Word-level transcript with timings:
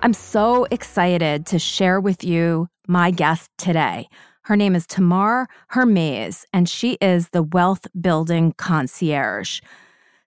I'm 0.00 0.12
so 0.12 0.64
excited 0.70 1.44
to 1.46 1.58
share 1.58 2.00
with 2.00 2.22
you 2.22 2.68
my 2.86 3.10
guest 3.10 3.50
today. 3.58 4.08
Her 4.42 4.54
name 4.54 4.76
is 4.76 4.86
Tamar 4.86 5.48
Hermes, 5.70 6.46
and 6.52 6.68
she 6.68 6.98
is 7.00 7.30
the 7.30 7.42
wealth 7.42 7.84
building 8.00 8.54
concierge. 8.56 9.60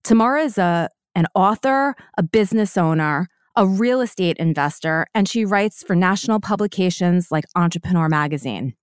Tamar 0.04 0.38
is 0.38 0.58
a, 0.58 0.90
an 1.16 1.26
author, 1.36 1.96
a 2.18 2.24
business 2.24 2.76
owner, 2.76 3.30
a 3.56 3.66
real 3.66 4.02
estate 4.02 4.36
investor, 4.38 5.08
and 5.16 5.28
she 5.28 5.46
writes 5.46 5.84
for 5.84 5.96
national 5.96 6.42
publications 6.42 7.32
like 7.32 7.46
Entrepreneur 7.56 8.10
Magazine. 8.10 8.74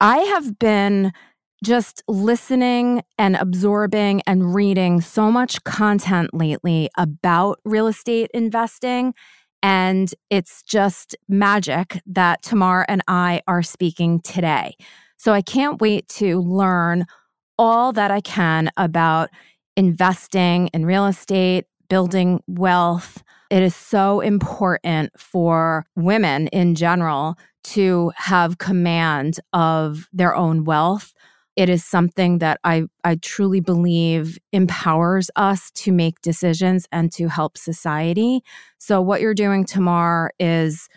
I 0.00 0.18
have 0.18 0.58
been 0.58 1.12
just 1.62 2.02
listening 2.08 3.02
and 3.18 3.36
absorbing 3.36 4.20
and 4.26 4.52
reading 4.52 5.00
so 5.00 5.30
much 5.30 5.62
content 5.62 6.34
lately 6.34 6.90
about 6.98 7.60
real 7.64 7.86
estate 7.86 8.30
investing 8.34 9.14
and 9.64 10.14
it's 10.28 10.62
just 10.62 11.16
magic 11.26 11.98
that 12.04 12.42
Tamar 12.42 12.84
and 12.86 13.02
I 13.08 13.40
are 13.48 13.62
speaking 13.62 14.20
today. 14.20 14.76
So 15.16 15.32
I 15.32 15.40
can't 15.40 15.80
wait 15.80 16.06
to 16.08 16.40
learn 16.42 17.06
all 17.58 17.90
that 17.94 18.10
I 18.10 18.20
can 18.20 18.70
about 18.76 19.30
investing 19.74 20.66
in 20.74 20.84
real 20.84 21.06
estate, 21.06 21.64
building 21.88 22.42
wealth. 22.46 23.22
It 23.48 23.62
is 23.62 23.74
so 23.74 24.20
important 24.20 25.18
for 25.18 25.86
women 25.96 26.48
in 26.48 26.74
general 26.74 27.38
to 27.72 28.12
have 28.16 28.58
command 28.58 29.40
of 29.54 30.08
their 30.12 30.36
own 30.36 30.64
wealth 30.64 31.14
it 31.56 31.68
is 31.68 31.84
something 31.84 32.38
that 32.38 32.58
I, 32.64 32.84
I 33.04 33.16
truly 33.16 33.60
believe 33.60 34.38
empowers 34.52 35.30
us 35.36 35.70
to 35.72 35.92
make 35.92 36.20
decisions 36.20 36.86
and 36.90 37.12
to 37.12 37.28
help 37.28 37.56
society. 37.56 38.40
So 38.78 39.00
what 39.00 39.20
you're 39.20 39.34
doing 39.34 39.64
Tamar 39.64 40.32
is 40.40 40.88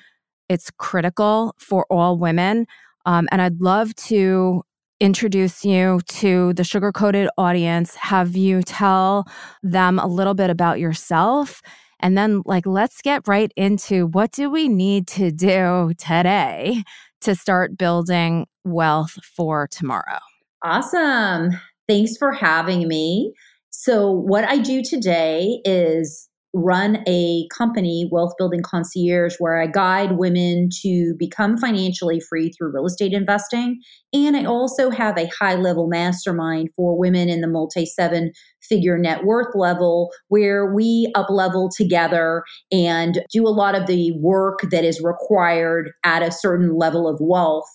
it's 0.49 0.71
critical 0.77 1.53
for 1.59 1.85
all 1.89 2.17
women. 2.17 2.65
Um, 3.05 3.27
and 3.31 3.41
I'd 3.41 3.61
love 3.61 3.93
to 3.95 4.63
introduce 4.99 5.63
you 5.63 5.99
to 6.07 6.53
the 6.53 6.63
sugar 6.63 6.91
coated 6.91 7.29
audience, 7.37 7.95
have 7.95 8.35
you 8.35 8.63
tell 8.63 9.27
them 9.61 9.99
a 9.99 10.07
little 10.07 10.33
bit 10.33 10.49
about 10.49 10.79
yourself. 10.79 11.61
And 11.99 12.17
then, 12.17 12.41
like, 12.45 12.65
let's 12.65 13.01
get 13.01 13.27
right 13.27 13.51
into 13.55 14.07
what 14.07 14.31
do 14.31 14.49
we 14.49 14.67
need 14.67 15.07
to 15.09 15.31
do 15.31 15.93
today 15.97 16.83
to 17.21 17.35
start 17.35 17.77
building 17.77 18.45
wealth 18.63 19.17
for 19.23 19.67
tomorrow? 19.71 20.19
Awesome. 20.63 21.51
Thanks 21.87 22.17
for 22.17 22.31
having 22.31 22.87
me. 22.87 23.33
So, 23.69 24.11
what 24.11 24.43
I 24.43 24.57
do 24.57 24.81
today 24.83 25.61
is 25.63 26.27
run 26.53 27.03
a 27.07 27.47
company, 27.55 28.09
Wealth 28.11 28.33
Building 28.37 28.61
Concierge, 28.63 29.35
where 29.37 29.61
I 29.61 29.67
guide 29.67 30.13
women 30.13 30.69
to 30.81 31.13
become 31.19 31.57
financially 31.57 32.19
free 32.19 32.49
through 32.49 32.73
real 32.73 32.87
estate 32.87 33.13
investing. 33.13 33.79
And 34.13 34.35
I 34.35 34.45
also 34.45 34.89
have 34.89 35.17
a 35.17 35.29
high 35.39 35.55
level 35.55 35.87
mastermind 35.87 36.69
for 36.75 36.97
women 36.97 37.29
in 37.29 37.41
the 37.41 37.47
multi 37.47 37.85
seven 37.85 38.31
figure 38.61 38.97
net 38.97 39.23
worth 39.23 39.53
level, 39.55 40.11
where 40.29 40.73
we 40.73 41.11
up 41.15 41.29
level 41.29 41.69
together 41.75 42.43
and 42.71 43.21
do 43.31 43.47
a 43.47 43.49
lot 43.49 43.75
of 43.75 43.85
the 43.85 44.13
work 44.19 44.61
that 44.71 44.83
is 44.83 45.01
required 45.03 45.91
at 46.03 46.23
a 46.23 46.31
certain 46.31 46.75
level 46.75 47.07
of 47.07 47.17
wealth 47.21 47.69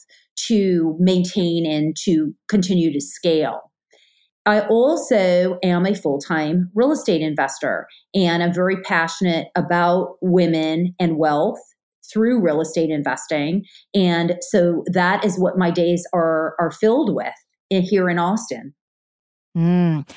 to 0.49 0.97
maintain 0.99 1.67
and 1.67 1.97
to 2.05 2.35
continue 2.49 2.93
to 2.93 3.01
scale. 3.01 3.73
I 4.45 4.63
also 4.63 5.59
am 5.63 5.87
a 5.87 5.95
full 5.95 6.19
time 6.19 6.71
real 6.75 6.93
estate 6.93 7.21
investor, 7.21 7.87
and 8.15 8.43
I'm 8.43 8.53
very 8.53 8.81
passionate 8.83 9.49
about 9.55 10.17
women 10.21 10.95
and 10.99 11.17
wealth 11.17 11.61
through 12.13 12.43
real 12.43 12.61
estate 12.61 12.91
investing. 12.91 13.65
And 13.95 14.37
so 14.41 14.83
that 14.93 15.25
is 15.25 15.39
what 15.39 15.57
my 15.57 15.71
days 15.71 16.05
are, 16.13 16.55
are 16.59 16.73
filled 16.73 17.15
with 17.15 17.33
here 17.71 18.11
in 18.11 18.19
Austin. 18.19 18.75
Mm. 19.57 20.09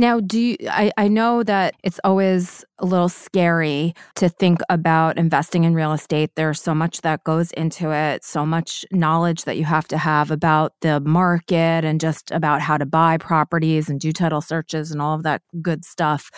Now, 0.00 0.20
do 0.20 0.38
you, 0.40 0.56
I, 0.70 0.92
I 0.96 1.08
know 1.08 1.42
that 1.42 1.74
it's 1.82 1.98
always 2.04 2.64
a 2.78 2.86
little 2.86 3.08
scary 3.08 3.94
to 4.14 4.28
think 4.28 4.60
about 4.68 5.18
investing 5.18 5.64
in 5.64 5.74
real 5.74 5.92
estate. 5.92 6.30
There's 6.36 6.62
so 6.62 6.72
much 6.72 7.00
that 7.00 7.24
goes 7.24 7.50
into 7.52 7.90
it, 7.90 8.24
so 8.24 8.46
much 8.46 8.84
knowledge 8.92 9.42
that 9.42 9.56
you 9.56 9.64
have 9.64 9.88
to 9.88 9.98
have 9.98 10.30
about 10.30 10.74
the 10.82 11.00
market 11.00 11.84
and 11.84 12.00
just 12.00 12.30
about 12.30 12.60
how 12.60 12.78
to 12.78 12.86
buy 12.86 13.18
properties 13.18 13.88
and 13.88 13.98
do 13.98 14.12
title 14.12 14.40
searches 14.40 14.92
and 14.92 15.02
all 15.02 15.16
of 15.16 15.24
that 15.24 15.42
good 15.60 15.84
stuff. 15.84 16.30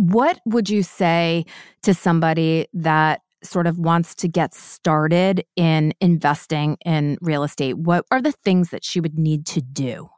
What 0.00 0.40
would 0.46 0.70
you 0.70 0.82
say 0.82 1.44
to 1.82 1.92
somebody 1.92 2.66
that 2.72 3.20
sort 3.44 3.66
of 3.66 3.78
wants 3.78 4.14
to 4.14 4.28
get 4.28 4.54
started 4.54 5.44
in 5.54 5.92
investing 6.00 6.78
in 6.86 7.18
real 7.20 7.42
estate? 7.42 7.76
What 7.76 8.06
are 8.10 8.22
the 8.22 8.32
things 8.32 8.70
that 8.70 8.84
she 8.84 9.00
would 9.00 9.18
need 9.18 9.44
to 9.48 9.60
do? 9.60 10.08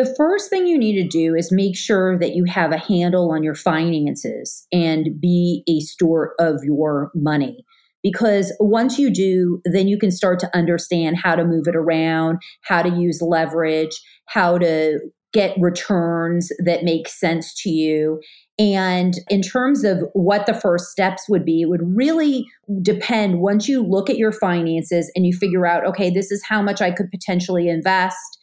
The 0.00 0.14
first 0.16 0.48
thing 0.48 0.66
you 0.66 0.78
need 0.78 0.94
to 0.94 1.06
do 1.06 1.34
is 1.34 1.52
make 1.52 1.76
sure 1.76 2.18
that 2.20 2.34
you 2.34 2.46
have 2.46 2.72
a 2.72 2.78
handle 2.78 3.30
on 3.32 3.42
your 3.42 3.54
finances 3.54 4.66
and 4.72 5.20
be 5.20 5.62
a 5.68 5.80
store 5.80 6.32
of 6.38 6.64
your 6.64 7.10
money. 7.14 7.66
Because 8.02 8.50
once 8.60 8.98
you 8.98 9.10
do, 9.12 9.60
then 9.66 9.88
you 9.88 9.98
can 9.98 10.10
start 10.10 10.38
to 10.38 10.56
understand 10.56 11.18
how 11.18 11.36
to 11.36 11.44
move 11.44 11.68
it 11.68 11.76
around, 11.76 12.38
how 12.62 12.80
to 12.80 12.88
use 12.88 13.20
leverage, 13.20 14.00
how 14.24 14.56
to 14.56 15.00
get 15.34 15.54
returns 15.60 16.48
that 16.64 16.82
make 16.82 17.06
sense 17.06 17.52
to 17.62 17.68
you. 17.68 18.22
And 18.58 19.12
in 19.28 19.42
terms 19.42 19.84
of 19.84 20.04
what 20.14 20.46
the 20.46 20.54
first 20.54 20.86
steps 20.86 21.28
would 21.28 21.44
be, 21.44 21.60
it 21.60 21.68
would 21.68 21.94
really 21.94 22.46
depend 22.80 23.40
once 23.40 23.68
you 23.68 23.82
look 23.86 24.08
at 24.08 24.16
your 24.16 24.32
finances 24.32 25.12
and 25.14 25.26
you 25.26 25.36
figure 25.36 25.66
out, 25.66 25.84
okay, 25.84 26.08
this 26.08 26.30
is 26.30 26.42
how 26.42 26.62
much 26.62 26.80
I 26.80 26.90
could 26.90 27.10
potentially 27.10 27.68
invest 27.68 28.38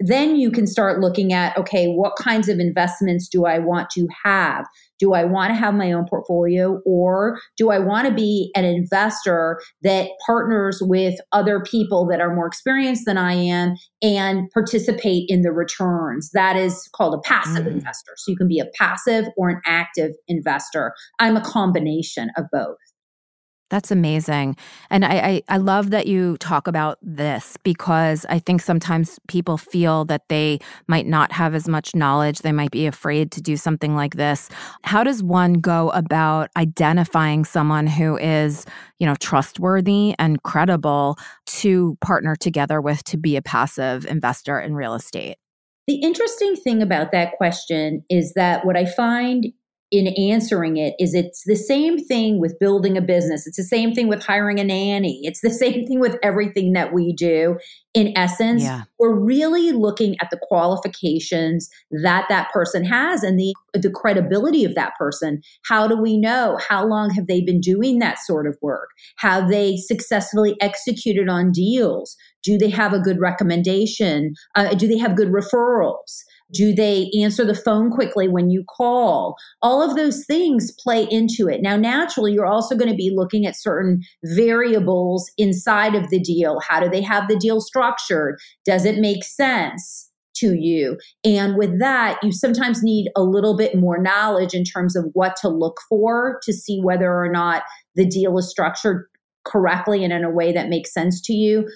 then 0.00 0.36
you 0.36 0.50
can 0.50 0.66
start 0.66 1.00
looking 1.00 1.32
at 1.32 1.56
okay 1.56 1.86
what 1.86 2.16
kinds 2.16 2.48
of 2.48 2.58
investments 2.58 3.28
do 3.28 3.44
i 3.44 3.58
want 3.58 3.90
to 3.90 4.06
have? 4.24 4.66
Do 4.98 5.14
i 5.14 5.24
want 5.24 5.50
to 5.50 5.54
have 5.54 5.74
my 5.74 5.92
own 5.92 6.06
portfolio 6.08 6.80
or 6.84 7.38
do 7.56 7.70
i 7.70 7.78
want 7.78 8.08
to 8.08 8.14
be 8.14 8.50
an 8.54 8.64
investor 8.64 9.60
that 9.82 10.10
partners 10.26 10.78
with 10.82 11.20
other 11.32 11.60
people 11.60 12.06
that 12.06 12.20
are 12.20 12.34
more 12.34 12.46
experienced 12.46 13.04
than 13.06 13.18
i 13.18 13.32
am 13.32 13.74
and 14.02 14.50
participate 14.52 15.24
in 15.28 15.42
the 15.42 15.52
returns? 15.52 16.30
That 16.32 16.56
is 16.56 16.88
called 16.94 17.14
a 17.14 17.28
passive 17.28 17.64
mm. 17.64 17.72
investor. 17.72 18.12
So 18.16 18.30
you 18.30 18.36
can 18.36 18.48
be 18.48 18.58
a 18.58 18.66
passive 18.78 19.26
or 19.36 19.48
an 19.48 19.60
active 19.66 20.12
investor. 20.28 20.94
I'm 21.18 21.36
a 21.36 21.40
combination 21.40 22.30
of 22.36 22.46
both 22.52 22.76
that's 23.70 23.90
amazing. 23.90 24.56
And 24.90 25.04
I, 25.04 25.14
I, 25.14 25.42
I, 25.48 25.56
love 25.56 25.90
that 25.90 26.06
you 26.06 26.36
talk 26.36 26.68
about 26.68 26.98
this 27.02 27.56
because 27.64 28.26
I 28.28 28.38
think 28.38 28.60
sometimes 28.60 29.18
people 29.26 29.56
feel 29.56 30.04
that 30.04 30.28
they 30.28 30.58
might 30.86 31.06
not 31.06 31.32
have 31.32 31.54
as 31.54 31.66
much 31.66 31.94
knowledge. 31.94 32.40
They 32.40 32.52
might 32.52 32.70
be 32.70 32.86
afraid 32.86 33.32
to 33.32 33.40
do 33.40 33.56
something 33.56 33.96
like 33.96 34.16
this. 34.16 34.50
How 34.84 35.02
does 35.02 35.22
one 35.22 35.54
go 35.54 35.90
about 35.90 36.50
identifying 36.56 37.44
someone 37.44 37.86
who 37.86 38.18
is, 38.18 38.66
you 38.98 39.06
know, 39.06 39.16
trustworthy 39.16 40.14
and 40.18 40.42
credible 40.42 41.16
to 41.46 41.96
partner 42.00 42.36
together 42.36 42.80
with 42.80 43.02
to 43.04 43.16
be 43.16 43.36
a 43.36 43.42
passive 43.42 44.04
investor 44.04 44.60
in 44.60 44.74
real 44.74 44.94
estate? 44.94 45.36
The 45.86 45.96
interesting 45.96 46.56
thing 46.56 46.82
about 46.82 47.12
that 47.12 47.32
question 47.32 48.04
is 48.08 48.34
that 48.34 48.64
what 48.64 48.76
I 48.76 48.86
find 48.86 49.52
in 49.94 50.08
answering 50.08 50.76
it 50.76 50.94
is 50.98 51.14
it's 51.14 51.44
the 51.46 51.54
same 51.54 52.04
thing 52.04 52.40
with 52.40 52.58
building 52.58 52.98
a 52.98 53.00
business. 53.00 53.46
It's 53.46 53.56
the 53.56 53.62
same 53.62 53.94
thing 53.94 54.08
with 54.08 54.24
hiring 54.24 54.58
a 54.58 54.64
nanny. 54.64 55.20
It's 55.22 55.40
the 55.40 55.50
same 55.64 55.86
thing 55.86 56.00
with 56.00 56.16
everything 56.20 56.72
that 56.72 56.92
we 56.92 57.12
do. 57.12 57.58
In 57.94 58.12
essence, 58.16 58.64
yeah. 58.64 58.82
we're 58.98 59.14
really 59.14 59.70
looking 59.70 60.16
at 60.20 60.30
the 60.30 60.38
qualifications 60.42 61.70
that 62.02 62.26
that 62.28 62.50
person 62.52 62.84
has 62.84 63.22
and 63.22 63.38
the 63.38 63.54
the 63.72 63.90
credibility 63.90 64.64
of 64.64 64.74
that 64.74 64.94
person. 64.98 65.40
How 65.64 65.86
do 65.86 65.96
we 65.96 66.18
know? 66.18 66.58
How 66.68 66.84
long 66.84 67.10
have 67.10 67.28
they 67.28 67.40
been 67.40 67.60
doing 67.60 68.00
that 68.00 68.18
sort 68.18 68.48
of 68.48 68.58
work? 68.60 68.88
Have 69.18 69.48
they 69.48 69.76
successfully 69.76 70.56
executed 70.60 71.28
on 71.28 71.52
deals? 71.52 72.16
Do 72.42 72.58
they 72.58 72.70
have 72.70 72.92
a 72.92 72.98
good 72.98 73.20
recommendation? 73.20 74.34
Uh, 74.56 74.74
do 74.74 74.88
they 74.88 74.98
have 74.98 75.16
good 75.16 75.28
referrals? 75.28 76.24
Do 76.52 76.68
mm-hmm. 76.68 76.76
they 76.76 77.10
answer 77.22 77.44
the 77.44 77.54
phone 77.54 77.90
quickly 77.90 78.28
when 78.28 78.50
you 78.50 78.64
call? 78.64 79.36
All 79.62 79.82
of 79.82 79.96
those 79.96 80.24
things 80.24 80.72
play 80.78 81.06
into 81.10 81.48
it. 81.48 81.62
Now, 81.62 81.76
naturally, 81.76 82.32
you're 82.32 82.46
also 82.46 82.76
going 82.76 82.90
to 82.90 82.96
be 82.96 83.12
looking 83.14 83.46
at 83.46 83.56
certain 83.56 84.02
variables 84.24 85.30
inside 85.38 85.94
of 85.94 86.10
the 86.10 86.20
deal. 86.20 86.60
How 86.60 86.80
do 86.80 86.88
they 86.88 87.02
have 87.02 87.28
the 87.28 87.36
deal 87.36 87.60
structured? 87.60 88.38
Does 88.64 88.84
it 88.84 88.98
make 88.98 89.24
sense? 89.24 90.10
to 90.36 90.54
you. 90.54 90.98
And 91.24 91.56
with 91.56 91.78
that, 91.78 92.18
you 92.22 92.32
sometimes 92.32 92.82
need 92.82 93.08
a 93.16 93.22
little 93.22 93.56
bit 93.56 93.76
more 93.76 94.02
knowledge 94.02 94.52
in 94.52 94.64
terms 94.64 94.96
of 94.96 95.04
what 95.12 95.36
to 95.36 95.48
look 95.48 95.78
for 95.88 96.40
to 96.42 96.52
see 96.52 96.80
whether 96.80 97.12
or 97.12 97.30
not 97.30 97.62
the 97.94 98.04
deal 98.04 98.36
is 98.38 98.50
structured 98.50 99.06
correctly 99.44 100.02
and 100.02 100.12
in 100.12 100.24
a 100.24 100.30
way 100.30 100.52
that 100.52 100.68
makes 100.68 100.92
sense 100.92 101.20
to 101.22 101.32
you. 101.32 101.68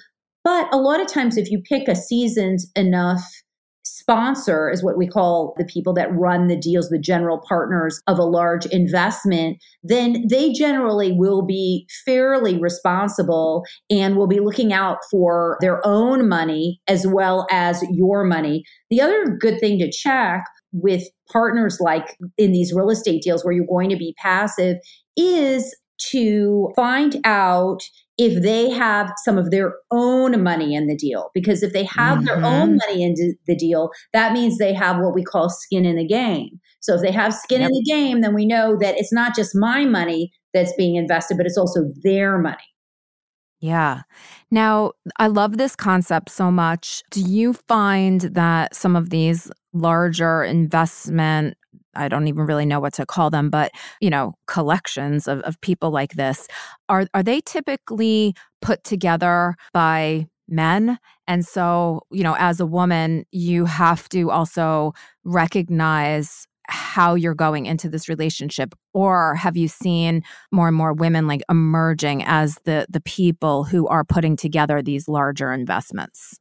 But 0.45 0.73
a 0.73 0.79
lot 0.79 1.01
of 1.01 1.07
times, 1.07 1.37
if 1.37 1.51
you 1.51 1.61
pick 1.61 1.89
a 1.89 1.95
seasoned 1.95 2.61
enough 2.75 3.23
sponsor 4.09 4.71
is 4.71 4.83
what 4.83 4.97
we 4.97 5.07
call 5.07 5.55
the 5.59 5.67
people 5.67 5.93
that 5.93 6.09
run 6.15 6.47
the 6.47 6.57
deals, 6.57 6.89
the 6.89 6.99
general 6.99 7.43
partners 7.47 8.01
of 8.07 8.19
a 8.19 8.25
large 8.25 8.65
investment, 8.67 9.59
then 9.83 10.25
they 10.31 10.51
generally 10.51 11.13
will 11.13 11.45
be 11.45 11.87
fairly 12.07 12.59
responsible 12.59 13.65
and 13.91 14.17
will 14.17 14.27
be 14.27 14.41
looking 14.41 14.73
out 14.73 14.97
for 15.11 15.59
their 15.61 15.87
own 15.87 16.27
money 16.27 16.81
as 16.89 17.07
well 17.07 17.47
as 17.51 17.85
your 17.91 18.25
money. 18.25 18.65
The 18.89 19.03
other 19.03 19.37
good 19.39 19.61
thing 19.61 19.79
to 19.81 19.91
check 19.91 20.45
with 20.73 21.05
partners 21.31 21.77
like 21.79 22.17
in 22.39 22.53
these 22.53 22.73
real 22.73 22.91
estate 22.91 23.23
deals 23.23 23.45
where 23.45 23.53
you're 23.53 23.67
going 23.67 23.91
to 23.91 23.97
be 23.97 24.15
passive 24.17 24.79
is 25.19 25.77
to 26.11 26.71
find 26.77 27.21
out 27.25 27.83
if 28.19 28.43
they 28.43 28.69
have 28.69 29.13
some 29.25 29.39
of 29.39 29.51
their 29.51 29.75
own 29.93 30.43
money 30.43 30.75
in 30.75 30.89
the 30.89 30.97
deal. 30.97 31.31
Because 31.33 31.63
if 31.63 31.73
they 31.73 31.85
have 31.85 32.19
mm-hmm. 32.19 32.27
their 32.27 32.45
own 32.45 32.77
money 32.77 33.05
in 33.05 33.15
the 33.47 33.57
deal, 33.57 33.91
that 34.13 34.33
means 34.33 34.59
they 34.59 34.75
have 34.75 34.99
what 34.99 35.15
we 35.15 35.23
call 35.23 35.49
skin 35.49 35.87
in 35.87 35.97
the 35.97 36.07
game. 36.07 36.61
So 36.81 36.95
if 36.95 37.03
they 37.03 37.13
have 37.13 37.33
skin 37.33 37.61
yep. 37.61 37.71
in 37.71 37.75
the 37.75 37.85
game, 37.85 38.21
then 38.21 38.35
we 38.35 38.45
know 38.45 38.77
that 38.81 38.97
it's 38.99 39.13
not 39.13 39.37
just 39.37 39.55
my 39.55 39.85
money 39.85 40.33
that's 40.53 40.75
being 40.77 40.97
invested, 40.97 41.37
but 41.37 41.47
it's 41.47 41.57
also 41.57 41.93
their 42.03 42.39
money. 42.39 42.57
Yeah. 43.61 44.03
Now, 44.51 44.93
I 45.19 45.27
love 45.27 45.57
this 45.57 45.75
concept 45.75 46.31
so 46.31 46.51
much. 46.51 47.03
Do 47.11 47.21
you 47.21 47.53
find 47.53 48.21
that 48.21 48.75
some 48.75 48.97
of 48.97 49.11
these 49.11 49.51
larger 49.73 50.43
investment 50.43 51.57
I 51.99 52.09
don't 52.09 52.29
even 52.29 52.47
really 52.47 52.67
know 52.67 52.81
what 52.81 52.95
to 52.95 53.07
call 53.07 53.31
them, 53.31 53.51
but 53.51 53.73
you 54.01 54.11
know, 54.11 54.35
collections 54.47 55.29
of, 55.29 55.41
of 55.41 55.61
people 55.61 55.91
like 55.91 56.13
this. 56.13 56.47
Are 56.89 57.07
are 57.15 57.23
they 57.23 57.41
typically 57.41 58.35
put 58.63 58.85
together 58.85 59.55
by 59.73 60.27
men? 60.49 60.99
And 61.27 61.45
so, 61.45 62.03
you 62.11 62.23
know, 62.23 62.37
as 62.39 62.61
a 62.61 62.67
woman, 62.67 63.25
you 63.33 63.67
have 63.67 64.09
to 64.11 64.31
also 64.31 64.95
recognize 65.25 66.47
how 66.69 67.15
you're 67.15 67.35
going 67.35 67.67
into 67.67 67.89
this 67.89 68.09
relationship 68.09 68.75
or 68.93 69.35
have 69.35 69.57
you 69.57 69.69
seen 69.69 70.23
more 70.53 70.69
and 70.69 70.77
more 70.77 70.93
women 70.93 71.27
like 71.27 71.41
emerging 71.49 72.23
as 72.25 72.59
the 72.65 72.87
the 72.91 73.01
people 73.01 73.65
who 73.65 73.89
are 73.89 74.05
putting 74.05 74.37
together 74.37 74.83
these 74.83 75.09
larger 75.09 75.51
investments 75.51 76.39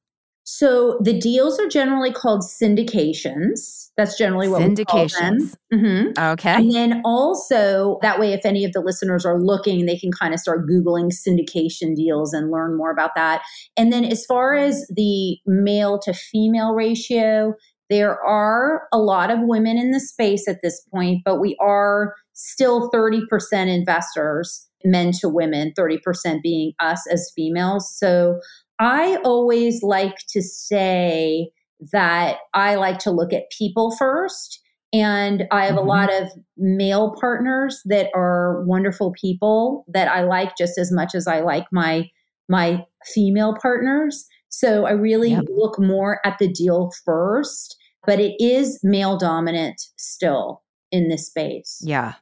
so 0.50 0.98
the 1.04 1.12
deals 1.12 1.60
are 1.60 1.68
generally 1.68 2.10
called 2.10 2.42
syndications. 2.42 3.90
That's 3.98 4.18
generally 4.18 4.48
what 4.48 4.62
syndications. 4.62 5.58
We 5.70 5.78
mm-hmm. 5.78 6.18
Okay. 6.18 6.54
And 6.54 6.72
then 6.72 7.02
also 7.04 8.00
that 8.02 8.18
way, 8.18 8.32
if 8.32 8.46
any 8.46 8.64
of 8.64 8.72
the 8.72 8.80
listeners 8.80 9.26
are 9.26 9.42
looking, 9.42 9.86
they 9.86 9.98
can 9.98 10.10
kind 10.10 10.34
of 10.34 10.40
start 10.40 10.66
Googling 10.66 11.12
syndication 11.12 11.98
deals 11.98 12.32
and 12.32 12.50
learn 12.50 12.78
more 12.78 12.92
about 12.92 13.12
that. 13.16 13.42
And 13.76 13.92
then 13.92 14.06
as 14.06 14.26
far 14.26 14.56
as 14.56 14.88
the 14.96 15.38
male 15.46 16.00
to 16.00 16.14
female 16.14 16.72
ratio, 16.72 17.54
there 17.90 18.18
are 18.24 18.88
a 18.94 19.00
lot 19.00 19.30
of 19.30 19.40
women 19.42 19.78
in 19.78 19.92
the 19.92 20.00
space 20.00 20.48
at 20.48 20.62
this 20.64 20.82
point, 20.94 21.24
but 21.26 21.42
we 21.42 21.58
are 21.60 22.16
still 22.32 22.90
30% 22.90 23.20
investors, 23.68 24.66
men 24.86 25.12
to 25.20 25.28
women, 25.28 25.74
30% 25.78 26.42
being 26.42 26.72
us 26.80 27.06
as 27.12 27.34
females. 27.36 27.94
So 28.00 28.40
I 28.80 29.18
always 29.24 29.82
like 29.84 30.18
to 30.30 30.42
say 30.42 31.50
that 31.92 32.38
I 32.54 32.76
like 32.76 33.00
to 33.00 33.12
look 33.12 33.34
at 33.34 33.52
people 33.58 33.96
first. 33.96 34.62
And 34.94 35.44
I 35.52 35.66
have 35.66 35.76
mm-hmm. 35.76 35.80
a 35.80 35.90
lot 35.90 36.14
of 36.14 36.30
male 36.58 37.16
partners 37.20 37.82
that 37.86 38.10
are 38.16 38.64
wonderful 38.66 39.14
people 39.20 39.86
that 39.94 40.08
I 40.08 40.24
like 40.24 40.56
just 40.58 40.78
as 40.78 40.92
much 40.92 41.14
as 41.14 41.28
I 41.28 41.42
like 41.42 41.66
my 41.72 42.10
my 42.50 42.86
female 43.14 43.56
partners. 43.62 44.26
So 44.50 44.86
I 44.86 44.92
really 44.92 45.32
yep. 45.32 45.44
look 45.50 45.78
more 45.78 46.22
at 46.26 46.38
the 46.40 46.48
deal 46.48 46.92
first, 47.04 47.76
but 48.06 48.20
it 48.22 48.36
is 48.40 48.80
male 48.84 49.18
dominant 49.18 49.82
still 49.98 50.64
in 50.90 51.10
this 51.10 51.28
space. 51.28 51.82
Yeah. 51.84 52.14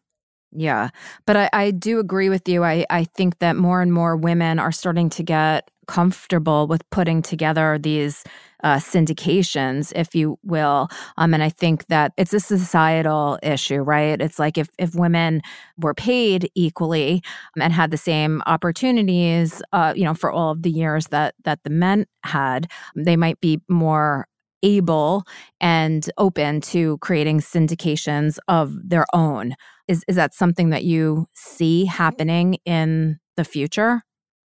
Yeah. 0.52 0.90
But 1.28 1.38
I, 1.38 1.50
I 1.54 1.72
do 1.72 2.00
agree 2.00 2.30
with 2.30 2.48
you. 2.48 2.64
I, 2.64 2.86
I 2.90 3.04
think 3.04 3.40
that 3.40 3.56
more 3.56 3.82
and 3.82 3.94
more 3.94 4.16
women 4.16 4.58
are 4.58 4.72
starting 4.72 5.10
to 5.12 5.24
get 5.24 5.70
comfortable 5.88 6.68
with 6.68 6.88
putting 6.90 7.22
together 7.22 7.78
these 7.82 8.24
uh, 8.64 8.78
syndications, 8.78 9.92
if 9.96 10.16
you 10.16 10.40
will. 10.44 10.90
Um, 11.18 11.34
and 11.34 11.44
I 11.44 11.50
think 11.50 11.88
that 11.88 12.14
it's 12.18 12.34
a 12.34 12.40
societal 12.40 13.38
issue, 13.44 13.82
right? 13.82 14.20
It's 14.20 14.40
like 14.40 14.58
if 14.58 14.70
if 14.80 14.96
women 14.96 15.42
were 15.78 15.94
paid 15.94 16.50
equally 16.56 17.22
and 17.60 17.72
had 17.72 17.92
the 17.92 17.98
same 17.98 18.42
opportunities, 18.46 19.62
uh, 19.72 19.94
you 19.96 20.04
know, 20.04 20.14
for 20.14 20.32
all 20.32 20.52
of 20.52 20.64
the 20.64 20.72
years 20.72 21.08
that 21.08 21.36
that 21.44 21.64
the 21.64 21.70
men 21.70 22.06
had, 22.24 22.68
they 22.96 23.16
might 23.16 23.40
be 23.40 23.62
more 23.70 24.28
able 24.64 25.24
and 25.62 26.10
open 26.18 26.60
to 26.60 26.98
creating 26.98 27.40
syndications 27.40 28.40
of 28.48 28.74
their 28.84 29.06
own. 29.14 29.54
Is 29.88 30.04
is 30.08 30.16
that 30.16 30.34
something 30.34 30.72
that 30.72 30.84
you 30.84 31.28
see 31.34 31.86
happening 31.86 32.58
in 32.66 33.20
the 33.38 33.44
future? 33.44 34.02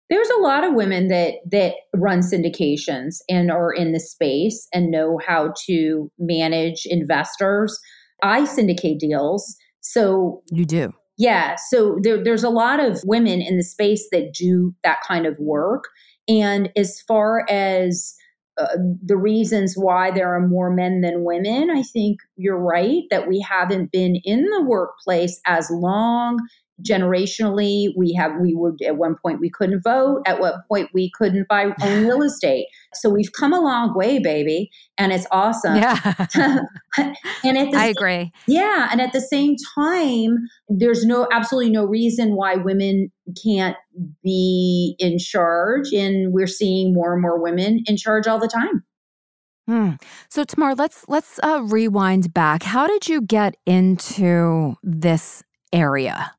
There's 0.10 0.30
a 0.30 0.42
lot 0.42 0.64
of 0.64 0.74
women 0.74 1.08
that 1.08 1.36
that 1.52 1.74
run 1.96 2.20
syndications 2.20 3.18
and 3.30 3.52
are 3.52 3.74
in 3.74 3.92
the 3.92 4.00
space 4.00 4.68
and 4.74 4.92
know 4.92 5.20
how 5.26 5.54
to 5.66 6.12
manage 6.18 6.86
investors. 6.86 7.78
I 8.24 8.46
syndicate 8.46 9.00
deals 9.00 9.56
so 9.82 10.42
you 10.52 10.66
do. 10.66 10.94
Yeah 11.18 11.56
so 11.70 11.98
there, 12.02 12.24
there's 12.24 12.44
a 12.44 12.50
lot 12.50 12.80
of 12.80 13.02
women 13.06 13.42
in 13.42 13.58
the 13.58 13.64
space 13.64 14.08
that 14.12 14.34
do 14.34 14.74
that 14.84 15.02
kind 15.08 15.26
of 15.26 15.38
work. 15.40 15.86
And 16.28 16.70
as 16.76 17.02
far 17.02 17.46
as 17.50 18.14
uh, 18.58 18.76
the 19.06 19.18
reasons 19.18 19.76
why 19.76 20.12
there 20.12 20.34
are 20.34 20.48
more 20.48 20.74
men 20.74 21.02
than 21.02 21.24
women, 21.24 21.70
I 21.70 21.84
think 21.84 22.20
you're 22.36 22.60
right 22.60 23.04
that 23.12 23.28
we 23.28 23.40
haven't 23.40 23.92
been 23.92 24.16
in 24.24 24.46
the 24.46 24.64
workplace 24.64 25.40
as 25.46 25.70
long 25.70 26.40
generationally 26.84 27.88
we 27.96 28.14
have 28.14 28.34
we 28.40 28.54
would 28.54 28.80
at 28.84 28.98
one 28.98 29.16
point 29.24 29.40
we 29.40 29.50
couldn't 29.50 29.82
vote 29.82 30.22
at 30.28 30.40
what 30.40 30.56
point 30.68 30.90
we 30.94 31.10
couldn't 31.18 31.48
buy 31.48 31.66
own 31.82 32.04
real 32.04 32.22
estate 32.24 32.68
so 32.94 33.10
we've 33.10 33.32
come 33.32 33.52
a 33.52 33.60
long 33.60 33.96
way 33.96 34.20
baby 34.20 34.70
and 34.98 35.12
it's 35.12 35.26
awesome 35.32 35.76
yeah 35.76 35.98
and 37.44 37.58
at 37.58 37.72
the 37.72 37.78
i 37.78 37.86
agree 37.86 38.32
yeah 38.48 38.90
and 38.92 39.02
at 39.02 39.12
the 39.12 39.22
same 39.22 39.56
time 39.76 40.38
there's 40.70 41.04
no 41.04 41.28
absolutely 41.32 41.72
no 41.72 41.84
reason 41.84 42.36
why 42.36 42.56
women 42.56 43.12
can't 43.44 43.76
be 44.24 44.96
in 45.00 45.18
charge 45.18 45.92
and 45.94 46.32
we're 46.32 46.46
seeing 46.48 46.94
more 46.94 47.14
and 47.14 47.22
more 47.22 47.42
women 47.42 47.82
in 47.88 47.98
charge 47.98 48.28
all 48.28 48.40
the 48.40 48.48
time 48.48 48.84
Hmm. 49.68 49.96
So 50.30 50.46
Tamar, 50.46 50.76
let's 50.76 51.04
let's 51.10 51.42
uh, 51.44 51.62
rewind 51.62 52.34
back. 52.34 52.64
How 52.64 52.88
did 52.88 53.10
you 53.10 53.22
get 53.22 53.58
into 53.66 54.78
this 54.82 55.44
area? 55.74 56.37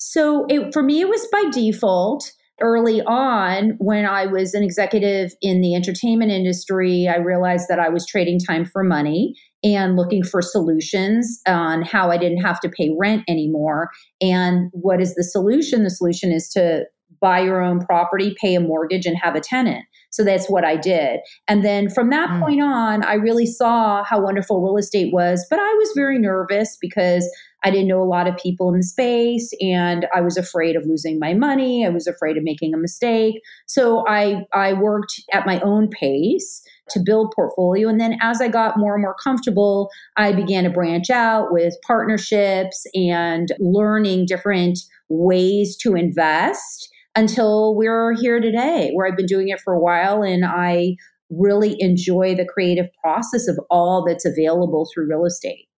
So 0.00 0.46
it, 0.48 0.72
for 0.72 0.82
me, 0.82 1.00
it 1.02 1.08
was 1.08 1.26
by 1.30 1.44
default. 1.52 2.32
Early 2.62 3.00
on, 3.02 3.74
when 3.78 4.04
I 4.04 4.26
was 4.26 4.52
an 4.52 4.62
executive 4.62 5.32
in 5.40 5.62
the 5.62 5.74
entertainment 5.74 6.30
industry, 6.30 7.08
I 7.08 7.16
realized 7.16 7.66
that 7.68 7.78
I 7.78 7.88
was 7.88 8.06
trading 8.06 8.38
time 8.38 8.66
for 8.66 8.82
money 8.82 9.34
and 9.62 9.96
looking 9.96 10.22
for 10.22 10.42
solutions 10.42 11.40
on 11.46 11.82
how 11.82 12.10
I 12.10 12.18
didn't 12.18 12.42
have 12.42 12.60
to 12.60 12.68
pay 12.68 12.94
rent 12.98 13.24
anymore. 13.28 13.88
And 14.20 14.70
what 14.72 15.00
is 15.00 15.14
the 15.14 15.24
solution? 15.24 15.84
The 15.84 15.90
solution 15.90 16.32
is 16.32 16.50
to 16.50 16.84
buy 17.20 17.40
your 17.40 17.62
own 17.62 17.80
property, 17.84 18.34
pay 18.40 18.54
a 18.54 18.60
mortgage, 18.60 19.06
and 19.06 19.16
have 19.22 19.34
a 19.34 19.40
tenant. 19.40 19.84
So 20.10 20.24
that's 20.24 20.48
what 20.48 20.64
I 20.64 20.76
did. 20.76 21.20
And 21.48 21.64
then 21.64 21.88
from 21.88 22.10
that 22.10 22.28
mm. 22.28 22.40
point 22.40 22.62
on, 22.62 23.04
I 23.04 23.14
really 23.14 23.46
saw 23.46 24.02
how 24.04 24.20
wonderful 24.22 24.60
real 24.62 24.76
estate 24.76 25.12
was. 25.12 25.46
But 25.48 25.60
I 25.60 25.72
was 25.74 25.92
very 25.94 26.18
nervous 26.18 26.76
because 26.80 27.28
I 27.62 27.70
didn't 27.70 27.88
know 27.88 28.02
a 28.02 28.04
lot 28.04 28.26
of 28.26 28.36
people 28.36 28.68
in 28.70 28.76
the 28.78 28.82
space 28.82 29.52
and 29.60 30.06
I 30.14 30.20
was 30.20 30.36
afraid 30.36 30.76
of 30.76 30.86
losing 30.86 31.18
my 31.18 31.34
money. 31.34 31.84
I 31.84 31.90
was 31.90 32.06
afraid 32.06 32.36
of 32.36 32.42
making 32.42 32.74
a 32.74 32.78
mistake. 32.78 33.40
So 33.66 34.04
I, 34.08 34.46
I 34.54 34.72
worked 34.72 35.20
at 35.32 35.46
my 35.46 35.60
own 35.60 35.88
pace 35.88 36.62
to 36.90 37.00
build 37.04 37.32
portfolio. 37.36 37.88
And 37.88 38.00
then 38.00 38.18
as 38.22 38.40
I 38.40 38.48
got 38.48 38.78
more 38.78 38.94
and 38.94 39.02
more 39.02 39.16
comfortable, 39.22 39.90
I 40.16 40.32
began 40.32 40.64
to 40.64 40.70
branch 40.70 41.10
out 41.10 41.52
with 41.52 41.74
partnerships 41.86 42.84
and 42.94 43.48
learning 43.58 44.26
different 44.26 44.78
ways 45.08 45.76
to 45.78 45.94
invest 45.94 46.88
until 47.16 47.74
we're 47.74 48.14
here 48.14 48.40
today, 48.40 48.90
where 48.94 49.06
I've 49.06 49.16
been 49.16 49.26
doing 49.26 49.48
it 49.48 49.60
for 49.60 49.74
a 49.74 49.80
while 49.80 50.22
and 50.22 50.44
I 50.44 50.96
really 51.30 51.76
enjoy 51.78 52.34
the 52.34 52.44
creative 52.46 52.86
process 53.02 53.48
of 53.48 53.58
all 53.70 54.04
that's 54.04 54.24
available 54.24 54.88
through 54.92 55.08
real 55.08 55.24
estate. 55.24 55.69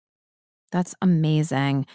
That's 0.72 0.94
amazing. 1.02 1.86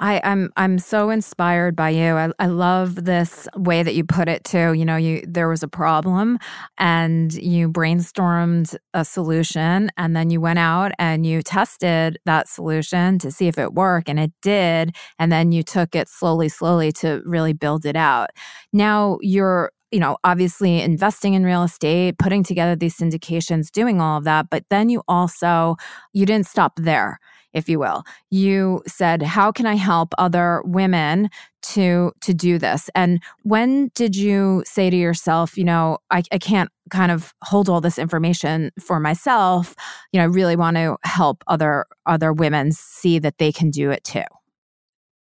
I, 0.00 0.20
I'm 0.24 0.50
I'm 0.56 0.80
so 0.80 1.10
inspired 1.10 1.76
by 1.76 1.90
you. 1.90 2.14
I, 2.16 2.30
I 2.40 2.46
love 2.46 3.04
this 3.04 3.46
way 3.56 3.84
that 3.84 3.94
you 3.94 4.02
put 4.02 4.28
it 4.28 4.42
too. 4.42 4.72
You 4.72 4.84
know, 4.84 4.96
you 4.96 5.22
there 5.26 5.48
was 5.48 5.62
a 5.62 5.68
problem 5.68 6.38
and 6.78 7.32
you 7.32 7.70
brainstormed 7.70 8.76
a 8.92 9.04
solution 9.04 9.90
and 9.96 10.16
then 10.16 10.30
you 10.30 10.40
went 10.40 10.58
out 10.58 10.90
and 10.98 11.24
you 11.24 11.42
tested 11.42 12.18
that 12.26 12.48
solution 12.48 13.20
to 13.20 13.30
see 13.30 13.46
if 13.46 13.56
it 13.56 13.74
worked 13.74 14.08
and 14.08 14.18
it 14.18 14.32
did. 14.42 14.96
And 15.20 15.30
then 15.30 15.52
you 15.52 15.62
took 15.62 15.94
it 15.94 16.08
slowly, 16.08 16.48
slowly 16.48 16.90
to 16.94 17.22
really 17.24 17.52
build 17.52 17.86
it 17.86 17.96
out. 17.96 18.30
Now 18.72 19.18
you're 19.22 19.70
you 19.92 20.00
know, 20.00 20.16
obviously 20.24 20.80
investing 20.80 21.34
in 21.34 21.44
real 21.44 21.62
estate, 21.62 22.18
putting 22.18 22.42
together 22.42 22.74
these 22.74 22.96
syndications, 22.96 23.70
doing 23.70 24.00
all 24.00 24.18
of 24.18 24.24
that, 24.24 24.50
but 24.50 24.64
then 24.68 24.88
you 24.88 25.02
also 25.06 25.76
you 26.12 26.26
didn't 26.26 26.48
stop 26.48 26.72
there 26.76 27.20
if 27.54 27.68
you 27.68 27.78
will. 27.78 28.02
You 28.30 28.82
said, 28.86 29.22
"How 29.22 29.52
can 29.52 29.66
I 29.66 29.76
help 29.76 30.12
other 30.18 30.62
women 30.64 31.30
to 31.74 32.12
to 32.20 32.34
do 32.34 32.58
this?" 32.58 32.90
And 32.94 33.22
when 33.42 33.90
did 33.94 34.16
you 34.16 34.62
say 34.66 34.90
to 34.90 34.96
yourself, 34.96 35.56
you 35.56 35.64
know, 35.64 35.98
I, 36.10 36.22
I 36.30 36.38
can't 36.38 36.70
kind 36.90 37.10
of 37.10 37.32
hold 37.42 37.68
all 37.68 37.80
this 37.80 37.98
information 37.98 38.70
for 38.78 39.00
myself. 39.00 39.74
You 40.12 40.18
know, 40.18 40.24
I 40.24 40.28
really 40.28 40.56
want 40.56 40.76
to 40.76 40.96
help 41.04 41.42
other 41.46 41.86
other 42.04 42.32
women 42.32 42.72
see 42.72 43.18
that 43.20 43.38
they 43.38 43.52
can 43.52 43.70
do 43.70 43.90
it 43.90 44.04
too. 44.04 44.24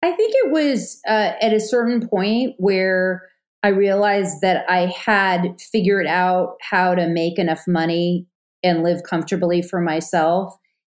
I 0.03 0.11
think 0.11 0.33
it 0.35 0.51
was 0.51 0.99
uh, 1.07 1.31
at 1.41 1.53
a 1.53 1.61
certain 1.61 2.09
point 2.09 2.55
where 2.57 3.21
I 3.63 3.69
realized 3.69 4.41
that 4.41 4.69
I 4.69 4.87
had 4.87 5.61
figured 5.71 6.07
out 6.07 6.57
how 6.61 6.93
to 6.93 7.07
make 7.07 7.39
enough 7.39 7.61
money 7.65 8.27
and 8.61 8.83
live 8.83 9.03
comfortably 9.03 9.61
for 9.61 9.79
myself 9.79 10.53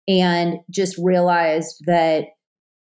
and 0.08 0.60
just 0.70 0.98
realized 0.98 1.84
that 1.86 2.26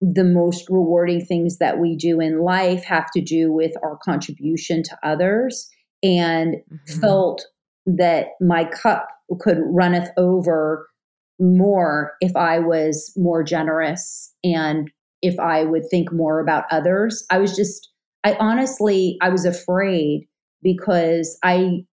the 0.01 0.23
most 0.23 0.69
rewarding 0.69 1.25
things 1.25 1.57
that 1.57 1.79
we 1.79 1.95
do 1.95 2.19
in 2.19 2.39
life 2.39 2.83
have 2.83 3.09
to 3.11 3.21
do 3.21 3.51
with 3.51 3.71
our 3.83 3.97
contribution 4.03 4.83
to 4.83 4.97
others 5.03 5.69
and 6.03 6.55
mm-hmm. 6.55 6.99
felt 6.99 7.45
that 7.85 8.27
my 8.41 8.65
cup 8.65 9.07
could 9.39 9.57
runneth 9.65 10.09
over 10.17 10.87
more 11.39 12.13
if 12.21 12.35
I 12.35 12.59
was 12.59 13.11
more 13.17 13.43
generous 13.43 14.33
and 14.43 14.91
if 15.21 15.39
I 15.39 15.63
would 15.63 15.83
think 15.89 16.11
more 16.11 16.39
about 16.39 16.65
others. 16.71 17.25
I 17.31 17.39
was 17.39 17.55
just, 17.55 17.89
I 18.23 18.35
honestly, 18.39 19.17
I 19.21 19.29
was 19.29 19.45
afraid 19.45 20.27
because 20.61 21.37
I 21.43 21.85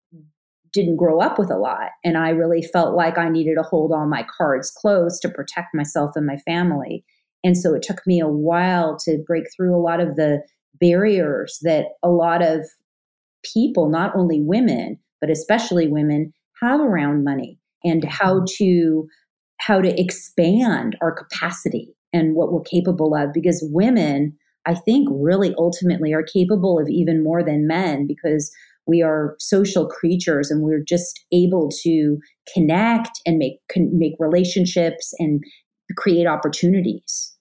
didn't 0.72 0.96
grow 0.96 1.20
up 1.20 1.38
with 1.38 1.50
a 1.50 1.58
lot. 1.58 1.90
And 2.04 2.16
I 2.16 2.30
really 2.30 2.62
felt 2.62 2.96
like 2.96 3.18
I 3.18 3.28
needed 3.28 3.56
to 3.56 3.62
hold 3.62 3.92
all 3.92 4.06
my 4.06 4.26
cards 4.36 4.70
close 4.70 5.18
to 5.20 5.28
protect 5.28 5.74
myself 5.74 6.12
and 6.16 6.26
my 6.26 6.38
family. 6.38 7.04
And 7.44 7.56
so 7.56 7.74
it 7.74 7.82
took 7.82 8.06
me 8.06 8.20
a 8.20 8.28
while 8.28 8.96
to 9.04 9.22
break 9.26 9.44
through 9.54 9.76
a 9.76 9.82
lot 9.82 10.00
of 10.00 10.16
the 10.16 10.42
barriers 10.80 11.58
that 11.62 11.86
a 12.02 12.08
lot 12.08 12.42
of 12.42 12.66
people, 13.42 13.88
not 13.88 14.14
only 14.16 14.40
women, 14.40 14.98
but 15.20 15.30
especially 15.30 15.88
women, 15.88 16.32
have 16.62 16.80
around 16.80 17.24
money 17.24 17.58
and 17.84 18.04
how 18.04 18.36
mm-hmm. 18.36 18.44
to 18.58 19.08
how 19.58 19.80
to 19.80 20.00
expand 20.00 20.96
our 21.00 21.12
capacity 21.12 21.94
and 22.12 22.34
what 22.34 22.52
we're 22.52 22.62
capable 22.62 23.14
of 23.14 23.32
because 23.32 23.64
women 23.72 24.36
i 24.66 24.74
think 24.74 25.08
really 25.10 25.54
ultimately 25.58 26.12
are 26.12 26.22
capable 26.22 26.78
of 26.78 26.88
even 26.88 27.22
more 27.22 27.42
than 27.42 27.66
men 27.66 28.06
because 28.06 28.52
we 28.86 29.02
are 29.02 29.36
social 29.38 29.86
creatures 29.86 30.50
and 30.50 30.62
we're 30.62 30.82
just 30.86 31.24
able 31.32 31.70
to 31.82 32.18
connect 32.52 33.20
and 33.26 33.38
make 33.38 33.58
make 33.76 34.14
relationships 34.18 35.12
and 35.18 35.42
create 35.96 36.26
opportunities. 36.26 37.36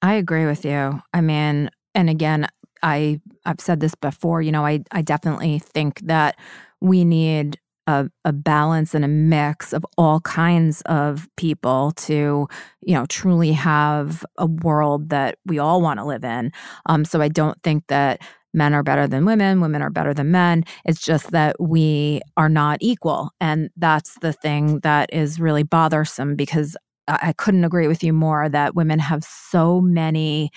I 0.00 0.14
agree 0.14 0.46
with 0.46 0.64
you. 0.64 1.00
I 1.12 1.20
mean 1.20 1.70
and 1.94 2.08
again 2.10 2.46
i 2.82 3.20
i've 3.46 3.60
said 3.60 3.80
this 3.80 3.94
before 3.94 4.42
you 4.42 4.52
know 4.52 4.64
i 4.64 4.80
i 4.92 5.02
definitely 5.02 5.58
think 5.58 6.00
that 6.00 6.38
we 6.80 7.04
need 7.04 7.58
a, 7.88 8.08
a, 8.24 8.32
balance 8.32 8.94
and 8.94 9.04
a 9.04 9.08
mix 9.08 9.72
of 9.72 9.84
all 9.98 10.20
kinds 10.20 10.82
of 10.82 11.28
people 11.36 11.90
to 11.96 12.46
you 12.80 12.94
know 12.94 13.06
truly 13.06 13.52
have 13.52 14.24
a 14.38 14.46
world 14.46 15.08
that 15.08 15.38
we 15.46 15.58
all 15.58 15.82
want 15.82 15.98
to 15.98 16.04
live 16.04 16.22
in. 16.22 16.52
Um, 16.86 17.04
so 17.04 17.20
i 17.20 17.28
don't 17.28 17.60
think 17.62 17.84
that 17.88 18.22
men 18.52 18.74
are 18.74 18.82
better 18.82 19.06
than 19.06 19.24
women, 19.24 19.60
women 19.60 19.82
are 19.82 19.90
better 19.90 20.14
than 20.14 20.30
men. 20.30 20.64
It's 20.84 21.00
just 21.00 21.30
that 21.30 21.56
we 21.60 22.20
are 22.36 22.48
not 22.48 22.78
equal. 22.80 23.30
And 23.40 23.70
that's 23.76 24.18
the 24.20 24.32
thing 24.32 24.80
that 24.80 25.12
is 25.12 25.40
really 25.40 25.62
bothersome 25.62 26.36
because 26.36 26.76
I 27.08 27.34
couldn't 27.36 27.64
agree 27.64 27.88
with 27.88 28.04
you 28.04 28.12
more 28.12 28.48
that 28.48 28.74
women 28.74 28.98
have 28.98 29.24
so 29.24 29.80
many 29.80 30.50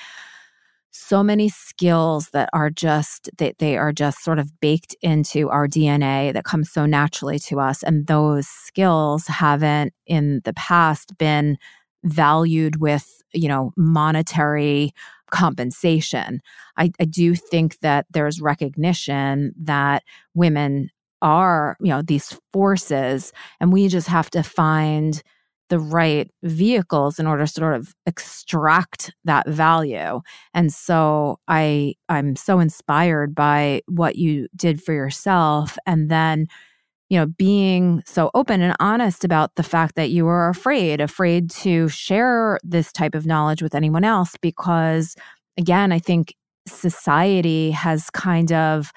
so 0.97 1.21
many 1.21 1.49
skills 1.49 2.29
that 2.29 2.49
are 2.53 2.69
just 2.69 3.29
they, 3.37 3.53
they 3.59 3.75
are 3.75 3.91
just 3.91 4.23
sort 4.23 4.39
of 4.39 4.61
baked 4.61 4.95
into 5.01 5.49
our 5.49 5.67
dna 5.67 6.31
that 6.31 6.45
comes 6.45 6.71
so 6.71 6.85
naturally 6.85 7.37
to 7.37 7.59
us 7.59 7.83
and 7.83 8.07
those 8.07 8.47
skills 8.47 9.27
haven't 9.27 9.93
in 10.07 10.39
the 10.45 10.53
past 10.53 11.17
been 11.17 11.57
valued 12.05 12.79
with 12.79 13.21
you 13.33 13.49
know 13.49 13.73
monetary 13.75 14.93
compensation. 15.36 16.39
I, 16.77 16.92
I 17.00 17.04
do 17.06 17.36
think 17.36 17.80
that 17.82 18.06
there's 18.10 18.39
recognition 18.39 19.54
that 19.62 20.04
women 20.34 20.89
are, 21.22 21.75
you 21.82 21.89
know, 21.89 22.01
these 22.01 22.39
forces, 22.54 23.34
and 23.60 23.74
we 23.74 23.89
just 23.89 24.08
have 24.08 24.30
to 24.32 24.44
find 24.44 25.22
the 25.70 25.80
right 25.80 26.32
vehicles 26.44 27.20
in 27.20 27.27
order 27.27 27.46
to 27.46 27.51
sort 27.51 27.75
of 27.75 27.94
extract 28.06 29.13
that 29.25 29.48
value. 29.50 30.22
And 30.54 30.72
so 30.72 31.38
I 31.48 31.96
I'm 32.08 32.36
so 32.36 32.60
inspired 32.60 33.36
by 33.36 33.82
what 33.88 34.15
you 34.15 34.48
did 34.56 34.82
for 34.82 34.94
yourself 34.94 35.77
and 35.86 36.10
then 36.10 36.48
you 37.09 37.19
know, 37.19 37.27
being 37.27 38.01
so 38.05 38.31
open 38.33 38.62
and 38.62 38.75
honest 38.79 39.24
about 39.24 39.55
the 39.55 39.63
fact 39.63 39.95
that 39.95 40.09
you 40.09 40.25
were 40.25 40.50
afraid, 40.50 41.00
afraid 41.00 41.50
to 41.51 41.88
share 41.88 42.59
this 42.63 42.91
type 42.91 43.13
of 43.13 43.25
knowledge 43.25 43.62
with 43.62 43.75
anyone 43.75 44.03
else 44.03 44.35
because, 44.41 45.15
again, 45.57 45.91
I 45.91 46.00
think 46.00 46.33
society 46.67 47.71
has 47.71 48.09
kind 48.09 48.51
of 48.51 48.91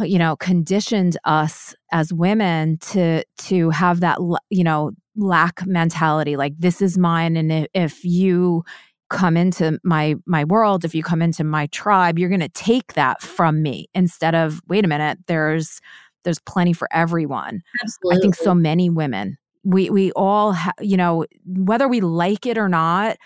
you 0.00 0.18
know 0.18 0.36
conditioned 0.36 1.16
us 1.24 1.74
as 1.92 2.12
women 2.12 2.78
to 2.78 3.22
to 3.38 3.70
have 3.70 4.00
that 4.00 4.18
you 4.50 4.64
know 4.64 4.90
lack 5.16 5.64
mentality 5.66 6.36
like 6.36 6.52
this 6.58 6.82
is 6.82 6.98
mine 6.98 7.36
and 7.36 7.68
if, 7.74 8.04
you 8.04 8.64
come 9.10 9.36
into 9.36 9.78
my 9.84 10.16
my 10.26 10.42
world 10.44 10.84
if 10.84 10.94
you 10.94 11.02
come 11.02 11.22
into 11.22 11.44
my 11.44 11.66
tribe 11.66 12.18
you're 12.18 12.28
going 12.28 12.40
to 12.40 12.48
take 12.48 12.94
that 12.94 13.22
from 13.22 13.62
me. 13.62 13.86
Instead 13.94 14.34
of 14.34 14.60
wait 14.66 14.84
a 14.84 14.88
minute 14.88 15.18
there's 15.26 15.80
there's 16.24 16.40
plenty 16.40 16.72
for 16.72 16.88
everyone. 16.92 17.62
Absolutely. 17.82 18.18
I 18.18 18.20
think 18.20 18.34
so 18.34 18.54
many 18.54 18.90
women. 18.90 19.36
We 19.62 19.90
we 19.90 20.12
all 20.12 20.52
ha- 20.52 20.72
you 20.80 20.96
know 20.96 21.24
whether 21.46 21.88
we 21.88 22.00
like 22.00 22.46
it 22.46 22.58
or 22.58 22.68
not, 22.68 23.16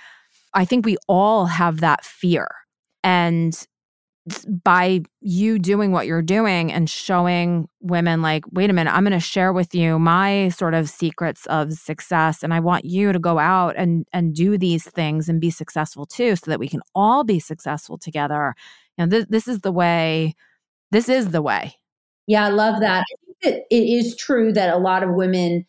I 0.54 0.64
think 0.64 0.84
we 0.84 0.96
all 1.08 1.46
have 1.46 1.80
that 1.80 2.04
fear. 2.04 2.48
And 3.02 3.66
by 4.64 5.00
you 5.20 5.58
doing 5.58 5.92
what 5.92 6.06
you're 6.06 6.22
doing 6.22 6.72
and 6.72 6.88
showing 6.88 7.68
women 7.80 8.22
like 8.22 8.44
wait 8.52 8.70
a 8.70 8.72
minute 8.72 8.92
i'm 8.94 9.04
going 9.04 9.12
to 9.12 9.20
share 9.20 9.52
with 9.52 9.74
you 9.74 9.98
my 9.98 10.48
sort 10.50 10.74
of 10.74 10.88
secrets 10.88 11.46
of 11.46 11.72
success 11.72 12.42
and 12.42 12.52
i 12.52 12.60
want 12.60 12.84
you 12.84 13.12
to 13.12 13.18
go 13.18 13.38
out 13.38 13.74
and 13.76 14.06
and 14.12 14.34
do 14.34 14.58
these 14.58 14.84
things 14.84 15.28
and 15.28 15.40
be 15.40 15.50
successful 15.50 16.04
too 16.04 16.36
so 16.36 16.50
that 16.50 16.60
we 16.60 16.68
can 16.68 16.80
all 16.94 17.24
be 17.24 17.38
successful 17.38 17.96
together 17.96 18.54
you 18.96 19.04
know 19.04 19.08
this, 19.08 19.26
this 19.28 19.48
is 19.48 19.60
the 19.60 19.72
way 19.72 20.34
this 20.90 21.08
is 21.08 21.30
the 21.30 21.42
way 21.42 21.74
yeah, 22.28 22.44
I 22.44 22.50
love 22.50 22.80
that. 22.80 23.00
I 23.00 23.14
think 23.24 23.36
that 23.42 23.62
it 23.70 23.82
is 23.82 24.14
true 24.16 24.52
that 24.52 24.72
a 24.72 24.78
lot 24.78 25.02
of 25.02 25.14
women 25.14 25.64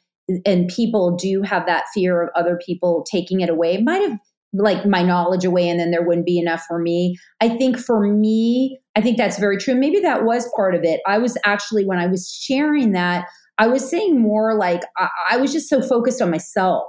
and 0.45 0.67
people 0.67 1.15
do 1.15 1.41
have 1.41 1.65
that 1.65 1.85
fear 1.93 2.21
of 2.21 2.29
other 2.35 2.59
people 2.63 3.03
taking 3.09 3.39
it 3.41 3.49
away. 3.49 3.73
It 3.73 3.83
might 3.83 4.01
have 4.01 4.19
like 4.53 4.85
my 4.85 5.01
knowledge 5.01 5.45
away 5.45 5.69
and 5.69 5.79
then 5.79 5.91
there 5.91 6.05
wouldn't 6.05 6.25
be 6.25 6.37
enough 6.37 6.63
for 6.67 6.79
me. 6.79 7.17
I 7.39 7.49
think 7.49 7.79
for 7.79 8.01
me, 8.01 8.79
I 8.95 9.01
think 9.01 9.17
that's 9.17 9.39
very 9.39 9.57
true. 9.57 9.73
Maybe 9.73 9.99
that 10.01 10.23
was 10.23 10.51
part 10.55 10.75
of 10.75 10.83
it. 10.83 10.99
I 11.07 11.17
was 11.17 11.37
actually, 11.45 11.85
when 11.85 11.97
I 11.97 12.07
was 12.07 12.29
sharing 12.29 12.91
that, 12.91 13.25
I 13.57 13.67
was 13.67 13.89
saying 13.89 14.19
more 14.19 14.57
like 14.57 14.81
I, 14.97 15.09
I 15.31 15.37
was 15.37 15.53
just 15.53 15.69
so 15.69 15.81
focused 15.81 16.21
on 16.21 16.29
myself 16.29 16.87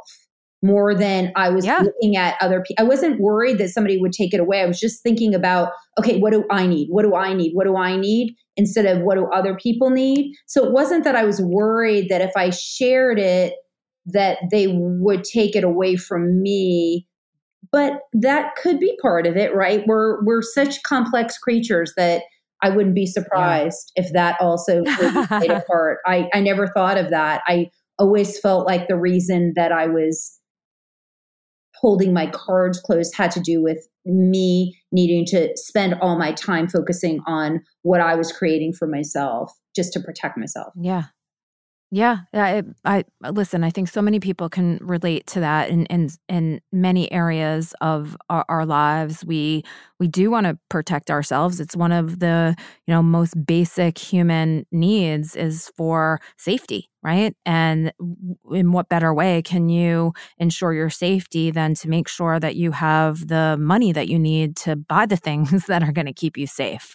more 0.63 0.95
than 0.95 1.33
I 1.37 1.49
was 1.49 1.65
yeah. 1.65 1.81
looking 1.81 2.17
at 2.17 2.37
other 2.41 2.63
people. 2.67 2.85
I 2.85 2.89
wasn't 2.89 3.21
worried 3.21 3.59
that 3.59 3.71
somebody 3.71 3.99
would 3.99 4.13
take 4.13 4.35
it 4.35 4.41
away. 4.41 4.61
I 4.61 4.67
was 4.67 4.79
just 4.79 5.03
thinking 5.03 5.35
about, 5.35 5.73
okay, 5.99 6.19
what 6.19 6.33
do 6.33 6.45
I 6.51 6.67
need? 6.67 6.89
What 6.91 7.03
do 7.03 7.15
I 7.15 7.33
need? 7.33 7.53
What 7.55 7.65
do 7.65 7.77
I 7.77 7.97
need? 7.97 8.35
Instead 8.61 8.85
of 8.85 9.01
what 9.03 9.15
do 9.15 9.27
other 9.33 9.57
people 9.57 9.89
need? 9.89 10.35
So 10.47 10.63
it 10.63 10.73
wasn't 10.73 11.03
that 11.05 11.17
I 11.17 11.25
was 11.25 11.41
worried 11.41 12.11
that 12.11 12.21
if 12.21 12.31
I 12.37 12.51
shared 12.51 13.19
it, 13.19 13.55
that 14.05 14.37
they 14.51 14.67
would 14.69 15.25
take 15.25 15.57
it 15.57 15.65
away 15.65 15.97
from 15.97 16.43
me. 16.43 17.07
But 17.73 18.01
that 18.13 18.55
could 18.57 18.79
be 18.79 18.99
part 19.01 19.27
of 19.27 19.39
it, 19.39 19.55
right? 19.55 19.83
We're 19.87 20.23
we're 20.27 20.43
such 20.43 20.83
complex 20.83 21.39
creatures 21.39 21.95
that 21.97 22.25
I 22.63 22.69
wouldn't 22.69 22.95
be 22.95 23.07
surprised 23.07 23.93
yeah. 23.97 24.03
if 24.03 24.13
that 24.13 24.37
also 24.43 24.83
played 25.29 25.51
a 25.51 25.65
part. 25.67 26.01
I, 26.07 26.29
I 26.35 26.41
never 26.41 26.67
thought 26.69 26.99
of 26.99 27.09
that. 27.09 27.41
I 27.47 27.71
always 27.99 28.39
felt 28.39 28.67
like 28.67 28.89
the 28.89 28.99
reason 28.99 29.55
that 29.57 29.73
I 29.73 29.87
was 29.87 30.39
holding 31.81 32.13
my 32.13 32.27
cards 32.27 32.79
close 32.79 33.13
had 33.15 33.31
to 33.31 33.41
do 33.41 33.63
with 33.63 33.89
me 34.05 34.79
needing 34.93 35.25
to 35.25 35.51
spend 35.57 35.95
all 36.03 36.19
my 36.19 36.33
time 36.33 36.69
focusing 36.69 37.21
on 37.27 37.63
what 37.83 38.01
I 38.03 38.15
was 38.15 38.33
creating 38.33 38.75
for 38.75 38.87
myself 38.87 39.51
just 39.75 39.93
to 39.95 40.01
protect 40.01 40.37
myself. 40.37 40.75
Yeah. 40.77 41.05
Yeah, 41.93 42.19
I, 42.33 42.63
I 42.85 43.03
listen. 43.33 43.65
I 43.65 43.71
think 43.71 43.89
so 43.89 44.01
many 44.01 44.21
people 44.21 44.49
can 44.49 44.79
relate 44.81 45.27
to 45.29 45.41
that 45.41 45.71
in 45.71 45.87
in 45.87 46.09
in 46.29 46.61
many 46.71 47.11
areas 47.11 47.75
of 47.81 48.17
our, 48.29 48.45
our 48.49 48.65
lives. 48.65 49.25
We 49.25 49.65
we 49.99 50.07
do 50.07 50.31
want 50.31 50.47
to 50.47 50.57
protect 50.69 51.11
ourselves. 51.11 51.59
It's 51.59 51.75
one 51.75 51.91
of 51.91 52.21
the 52.21 52.55
you 52.87 52.95
know 52.95 53.03
most 53.03 53.35
basic 53.45 53.99
human 53.99 54.67
needs 54.71 55.35
is 55.35 55.73
for 55.77 56.21
safety, 56.37 56.89
right? 57.03 57.35
And 57.45 57.93
in 58.53 58.71
what 58.71 58.89
better 58.89 59.13
way 59.13 59.43
can 59.43 59.69
you 59.69 60.13
ensure 60.39 60.73
your 60.73 60.91
safety 60.91 61.51
than 61.51 61.75
to 61.75 61.89
make 61.89 62.07
sure 62.07 62.39
that 62.39 62.55
you 62.55 62.71
have 62.71 63.27
the 63.27 63.57
money 63.59 63.91
that 63.91 64.07
you 64.07 64.19
need 64.21 64.55
to 64.59 64.77
buy 64.77 65.07
the 65.07 65.17
things 65.27 65.67
that 65.67 65.83
are 65.83 65.93
going 65.93 66.07
to 66.07 66.13
keep 66.13 66.37
you 66.37 66.47
safe? 66.47 66.95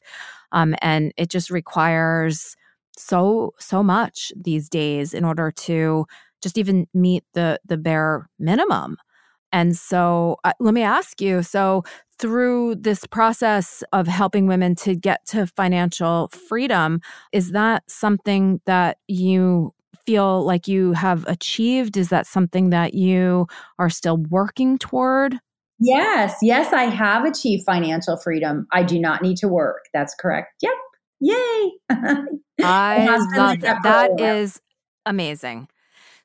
Um, 0.51 0.75
and 0.81 1.11
it 1.17 1.29
just 1.29 1.49
requires 1.51 2.55
so 2.97 3.53
so 3.59 3.83
much 3.83 4.31
these 4.35 4.69
days 4.69 5.13
in 5.13 5.23
order 5.25 5.51
to 5.51 6.05
just 6.41 6.57
even 6.57 6.87
meet 6.93 7.23
the 7.33 7.59
the 7.65 7.77
bare 7.77 8.29
minimum. 8.39 8.97
And 9.51 9.77
so 9.77 10.37
uh, 10.43 10.53
let 10.59 10.73
me 10.73 10.81
ask 10.81 11.21
you 11.21 11.41
so 11.43 11.83
through 12.19 12.75
this 12.75 13.05
process 13.05 13.83
of 13.93 14.07
helping 14.07 14.47
women 14.47 14.75
to 14.75 14.95
get 14.95 15.25
to 15.27 15.47
financial 15.47 16.29
freedom 16.29 17.01
is 17.33 17.51
that 17.51 17.83
something 17.89 18.61
that 18.65 18.97
you 19.07 19.73
feel 20.05 20.43
like 20.45 20.67
you 20.67 20.93
have 20.93 21.25
achieved? 21.27 21.97
Is 21.97 22.09
that 22.09 22.27
something 22.27 22.69
that 22.69 22.93
you 22.93 23.47
are 23.79 23.89
still 23.89 24.17
working 24.29 24.77
toward? 24.77 25.35
Yes 25.79 26.37
yes 26.41 26.71
i 26.71 26.83
have 26.83 27.25
achieved 27.25 27.63
financial 27.65 28.17
freedom. 28.17 28.67
I 28.71 28.83
do 28.83 28.99
not 28.99 29.21
need 29.21 29.37
to 29.37 29.47
work. 29.47 29.85
That's 29.93 30.15
correct. 30.15 30.53
Yep 30.61 30.71
Yay! 31.25 31.71
I 32.63 33.19
love 33.37 33.59
that. 33.61 33.83
That 33.83 34.19
is 34.19 34.61
amazing. 35.05 35.67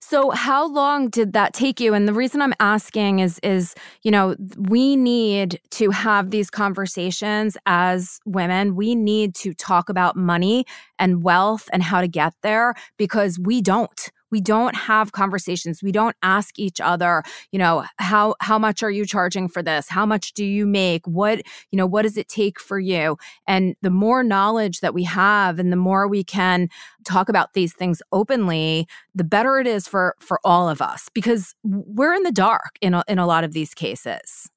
So 0.02 0.30
how 0.30 0.66
long 0.66 1.08
did 1.08 1.34
that 1.34 1.52
take 1.52 1.78
you? 1.78 1.94
And 1.94 2.08
the 2.08 2.14
reason 2.14 2.40
I'm 2.42 2.54
asking 2.58 3.20
is 3.20 3.38
is, 3.42 3.74
you 4.02 4.10
know, 4.10 4.34
we 4.56 4.96
need 4.96 5.60
to 5.72 5.90
have 5.90 6.30
these 6.30 6.50
conversations 6.50 7.56
as 7.66 8.18
women. 8.24 8.74
We 8.74 8.94
need 8.94 9.34
to 9.36 9.52
talk 9.54 9.88
about 9.88 10.16
money 10.16 10.64
and 10.98 11.22
wealth 11.22 11.68
and 11.72 11.82
how 11.82 12.00
to 12.00 12.08
get 12.08 12.34
there 12.42 12.74
because 12.96 13.38
we 13.38 13.60
don't 13.60 14.10
we 14.30 14.40
don't 14.40 14.74
have 14.74 15.12
conversations. 15.12 15.82
We 15.82 15.92
don't 15.92 16.16
ask 16.22 16.58
each 16.58 16.80
other 16.80 17.22
you 17.52 17.58
know 17.58 17.84
how 17.98 18.34
how 18.40 18.58
much 18.58 18.82
are 18.82 18.90
you 18.90 19.06
charging 19.06 19.48
for 19.48 19.62
this? 19.62 19.88
How 19.88 20.06
much 20.06 20.32
do 20.32 20.44
you 20.44 20.66
make? 20.66 21.06
What 21.06 21.42
you 21.70 21.76
know 21.76 21.86
what 21.86 22.02
does 22.02 22.16
it 22.16 22.28
take 22.28 22.60
for 22.60 22.78
you? 22.78 23.16
And 23.46 23.76
the 23.82 23.90
more 23.90 24.22
knowledge 24.22 24.80
that 24.80 24.94
we 24.94 25.04
have 25.04 25.58
and 25.58 25.72
the 25.72 25.76
more 25.76 26.08
we 26.08 26.24
can 26.24 26.68
talk 27.04 27.28
about 27.28 27.54
these 27.54 27.72
things 27.72 28.02
openly 28.12 28.86
the 29.14 29.24
better 29.24 29.58
it 29.58 29.66
is 29.66 29.88
for 29.88 30.14
for 30.20 30.40
all 30.44 30.68
of 30.68 30.82
us 30.82 31.08
because 31.14 31.54
we're 31.64 32.14
in 32.14 32.22
the 32.22 32.32
dark 32.32 32.76
in 32.80 32.94
a, 32.94 33.02
in 33.08 33.18
a 33.18 33.26
lot 33.26 33.44
of 33.44 33.52
these 33.52 33.74
cases. 33.74 34.50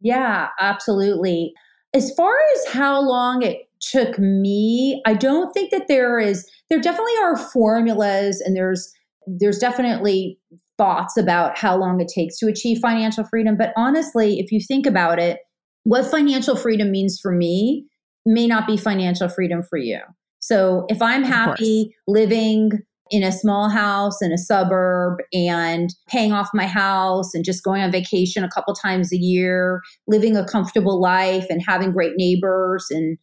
Yeah 0.00 0.48
absolutely. 0.60 1.52
As 1.94 2.12
far 2.14 2.34
as 2.54 2.72
how 2.72 3.00
long 3.00 3.42
it 3.42 3.64
took 3.80 4.18
me 4.18 5.00
i 5.06 5.14
don't 5.14 5.52
think 5.52 5.70
that 5.70 5.86
there 5.86 6.18
is 6.18 6.50
there 6.68 6.80
definitely 6.80 7.12
are 7.22 7.36
formulas 7.36 8.40
and 8.40 8.56
there's 8.56 8.92
there's 9.38 9.58
definitely 9.58 10.38
thoughts 10.76 11.16
about 11.16 11.58
how 11.58 11.76
long 11.76 12.00
it 12.00 12.08
takes 12.14 12.38
to 12.38 12.46
achieve 12.46 12.78
financial 12.78 13.24
freedom. 13.24 13.56
But 13.56 13.72
honestly, 13.76 14.38
if 14.38 14.52
you 14.52 14.60
think 14.60 14.86
about 14.86 15.18
it, 15.18 15.40
what 15.84 16.06
financial 16.06 16.56
freedom 16.56 16.90
means 16.90 17.18
for 17.20 17.32
me 17.32 17.86
may 18.24 18.46
not 18.46 18.66
be 18.66 18.76
financial 18.76 19.28
freedom 19.28 19.62
for 19.62 19.78
you. 19.78 20.00
So 20.38 20.86
if 20.88 21.02
I'm 21.02 21.24
happy 21.24 21.94
living 22.06 22.70
in 23.10 23.22
a 23.22 23.32
small 23.32 23.68
house 23.68 24.20
in 24.22 24.32
a 24.32 24.38
suburb 24.38 25.18
and 25.32 25.90
paying 26.08 26.32
off 26.32 26.50
my 26.52 26.66
house 26.66 27.34
and 27.34 27.44
just 27.44 27.64
going 27.64 27.82
on 27.82 27.90
vacation 27.90 28.44
a 28.44 28.50
couple 28.50 28.74
times 28.74 29.12
a 29.12 29.16
year, 29.16 29.80
living 30.06 30.36
a 30.36 30.46
comfortable 30.46 31.00
life 31.00 31.46
and 31.48 31.62
having 31.66 31.92
great 31.92 32.12
neighbors 32.16 32.86
and 32.90 33.18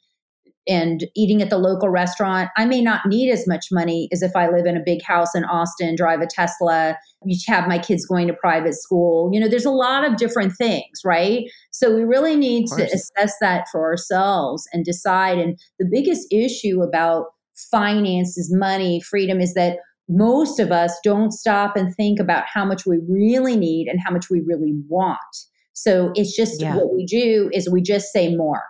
and 0.67 1.05
eating 1.15 1.41
at 1.41 1.49
the 1.49 1.57
local 1.57 1.89
restaurant, 1.89 2.49
I 2.57 2.65
may 2.65 2.81
not 2.81 3.05
need 3.05 3.31
as 3.31 3.47
much 3.47 3.67
money 3.71 4.09
as 4.11 4.21
if 4.21 4.35
I 4.35 4.49
live 4.49 4.65
in 4.65 4.77
a 4.77 4.83
big 4.83 5.01
house 5.03 5.35
in 5.35 5.45
Austin, 5.45 5.95
drive 5.95 6.21
a 6.21 6.27
Tesla, 6.27 6.97
you 7.25 7.37
have 7.47 7.67
my 7.67 7.79
kids 7.79 8.05
going 8.05 8.27
to 8.27 8.33
private 8.33 8.75
school. 8.75 9.29
You 9.33 9.39
know, 9.39 9.47
there's 9.47 9.65
a 9.65 9.71
lot 9.71 10.05
of 10.05 10.17
different 10.17 10.53
things, 10.57 11.01
right? 11.03 11.43
So 11.71 11.95
we 11.95 12.03
really 12.03 12.35
need 12.35 12.67
to 12.67 12.83
assess 12.83 13.33
that 13.41 13.65
for 13.71 13.83
ourselves 13.83 14.67
and 14.73 14.85
decide. 14.85 15.37
And 15.37 15.57
the 15.79 15.89
biggest 15.91 16.27
issue 16.31 16.81
about 16.81 17.27
finances, 17.71 18.53
money, 18.53 19.01
freedom 19.01 19.39
is 19.39 19.53
that 19.53 19.77
most 20.07 20.59
of 20.59 20.71
us 20.71 20.97
don't 21.03 21.31
stop 21.31 21.75
and 21.75 21.95
think 21.95 22.19
about 22.19 22.43
how 22.51 22.63
much 22.63 22.85
we 22.85 22.99
really 23.09 23.55
need 23.55 23.87
and 23.87 23.99
how 24.03 24.11
much 24.11 24.29
we 24.29 24.41
really 24.45 24.73
want. 24.87 25.19
So 25.73 26.11
it's 26.15 26.35
just 26.35 26.61
yeah. 26.61 26.75
what 26.75 26.93
we 26.93 27.05
do 27.05 27.49
is 27.53 27.69
we 27.69 27.81
just 27.81 28.13
say 28.13 28.35
more 28.35 28.63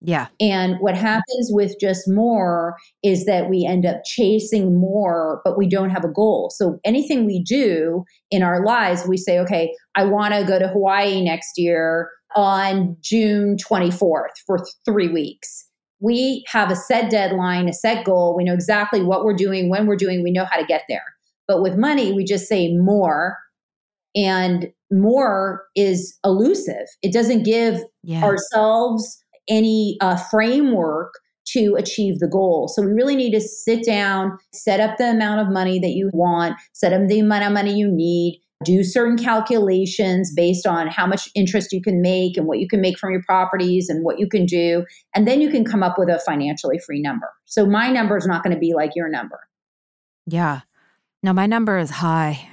yeah. 0.00 0.28
And 0.40 0.76
what 0.80 0.96
happens 0.96 1.50
with 1.50 1.74
just 1.78 2.08
more 2.08 2.76
is 3.02 3.26
that 3.26 3.50
we 3.50 3.66
end 3.68 3.84
up 3.84 3.98
chasing 4.04 4.80
more, 4.80 5.42
but 5.44 5.58
we 5.58 5.68
don't 5.68 5.90
have 5.90 6.04
a 6.04 6.08
goal. 6.08 6.50
So 6.54 6.78
anything 6.84 7.26
we 7.26 7.42
do 7.42 8.04
in 8.30 8.42
our 8.42 8.64
lives, 8.64 9.06
we 9.06 9.18
say, 9.18 9.38
okay, 9.40 9.74
I 9.94 10.04
want 10.04 10.32
to 10.32 10.44
go 10.44 10.58
to 10.58 10.68
Hawaii 10.68 11.22
next 11.22 11.52
year 11.58 12.08
on 12.34 12.96
June 13.02 13.56
24th 13.56 14.30
for 14.46 14.64
three 14.86 15.08
weeks. 15.08 15.66
We 16.00 16.44
have 16.48 16.70
a 16.70 16.76
set 16.76 17.10
deadline, 17.10 17.68
a 17.68 17.74
set 17.74 18.06
goal. 18.06 18.34
We 18.34 18.44
know 18.44 18.54
exactly 18.54 19.02
what 19.02 19.24
we're 19.24 19.36
doing, 19.36 19.68
when 19.68 19.86
we're 19.86 19.96
doing, 19.96 20.22
we 20.22 20.30
know 20.30 20.46
how 20.50 20.58
to 20.58 20.64
get 20.64 20.84
there. 20.88 21.04
But 21.46 21.60
with 21.60 21.76
money, 21.76 22.12
we 22.12 22.24
just 22.24 22.48
say 22.48 22.74
more. 22.74 23.36
And 24.16 24.72
more 24.90 25.64
is 25.76 26.18
elusive. 26.24 26.86
It 27.02 27.12
doesn't 27.12 27.44
give 27.44 27.80
yeah. 28.02 28.24
ourselves 28.24 29.22
any 29.50 29.98
uh, 30.00 30.16
framework 30.16 31.12
to 31.52 31.74
achieve 31.76 32.20
the 32.20 32.28
goal. 32.28 32.68
So 32.68 32.82
we 32.82 32.92
really 32.92 33.16
need 33.16 33.32
to 33.32 33.40
sit 33.40 33.84
down, 33.84 34.38
set 34.52 34.80
up 34.80 34.98
the 34.98 35.10
amount 35.10 35.40
of 35.40 35.52
money 35.52 35.78
that 35.80 35.90
you 35.90 36.10
want, 36.12 36.56
set 36.72 36.92
up 36.92 37.08
the 37.08 37.18
amount 37.18 37.44
of 37.44 37.52
money 37.52 37.74
you 37.74 37.90
need, 37.90 38.40
do 38.64 38.84
certain 38.84 39.16
calculations 39.16 40.32
based 40.34 40.66
on 40.66 40.86
how 40.86 41.06
much 41.06 41.28
interest 41.34 41.72
you 41.72 41.80
can 41.80 42.02
make 42.02 42.36
and 42.36 42.46
what 42.46 42.58
you 42.58 42.68
can 42.68 42.80
make 42.80 42.98
from 42.98 43.10
your 43.10 43.22
properties 43.22 43.88
and 43.88 44.04
what 44.04 44.18
you 44.18 44.28
can 44.28 44.44
do. 44.46 44.84
And 45.14 45.26
then 45.26 45.40
you 45.40 45.50
can 45.50 45.64
come 45.64 45.82
up 45.82 45.96
with 45.98 46.08
a 46.08 46.20
financially 46.20 46.78
free 46.78 47.00
number. 47.00 47.28
So 47.46 47.66
my 47.66 47.90
number 47.90 48.16
is 48.16 48.26
not 48.26 48.42
going 48.42 48.54
to 48.54 48.60
be 48.60 48.74
like 48.74 48.92
your 48.94 49.08
number. 49.08 49.40
Yeah. 50.26 50.60
No, 51.22 51.32
my 51.32 51.46
number 51.46 51.78
is 51.78 51.90
high. 51.90 52.48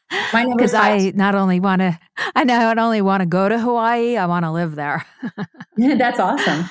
Because 0.32 0.74
I 0.74 1.12
not 1.14 1.34
only 1.34 1.60
want 1.60 1.80
to, 1.80 1.98
I 2.34 2.44
not 2.44 2.78
only 2.78 3.00
want 3.02 3.20
to 3.22 3.26
go 3.26 3.48
to 3.48 3.58
Hawaii, 3.58 4.16
I 4.16 4.26
want 4.26 4.44
to 4.44 4.50
live 4.50 4.74
there. 4.74 5.04
That's 5.76 6.20
awesome. 6.20 6.68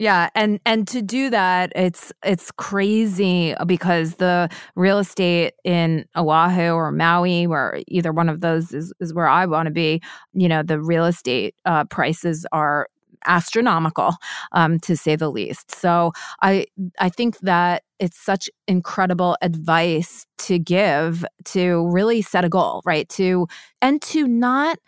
Yeah, 0.00 0.28
and 0.34 0.58
and 0.66 0.88
to 0.88 1.02
do 1.02 1.30
that, 1.30 1.72
it's 1.76 2.12
it's 2.24 2.50
crazy 2.50 3.54
because 3.64 4.16
the 4.16 4.48
real 4.74 4.98
estate 4.98 5.54
in 5.62 6.04
Oahu 6.16 6.72
or 6.72 6.90
Maui, 6.90 7.46
where 7.46 7.80
either 7.86 8.12
one 8.12 8.28
of 8.28 8.40
those 8.40 8.72
is, 8.72 8.92
is 8.98 9.14
where 9.14 9.28
I 9.28 9.46
want 9.46 9.66
to 9.66 9.72
be. 9.72 10.02
You 10.32 10.48
know, 10.48 10.64
the 10.64 10.80
real 10.80 11.04
estate 11.04 11.54
uh, 11.64 11.84
prices 11.84 12.44
are 12.50 12.88
astronomical, 13.26 14.14
um, 14.52 14.78
to 14.80 14.96
say 14.96 15.16
the 15.16 15.30
least. 15.30 15.74
So 15.74 16.12
I 16.42 16.66
I 16.98 17.08
think 17.08 17.38
that 17.40 17.82
it's 17.98 18.18
such 18.18 18.48
incredible 18.68 19.36
advice 19.42 20.26
to 20.38 20.58
give 20.58 21.24
to 21.46 21.88
really 21.90 22.22
set 22.22 22.44
a 22.44 22.48
goal, 22.48 22.82
right? 22.84 23.08
To 23.10 23.46
and 23.82 24.00
to 24.02 24.26
not 24.26 24.78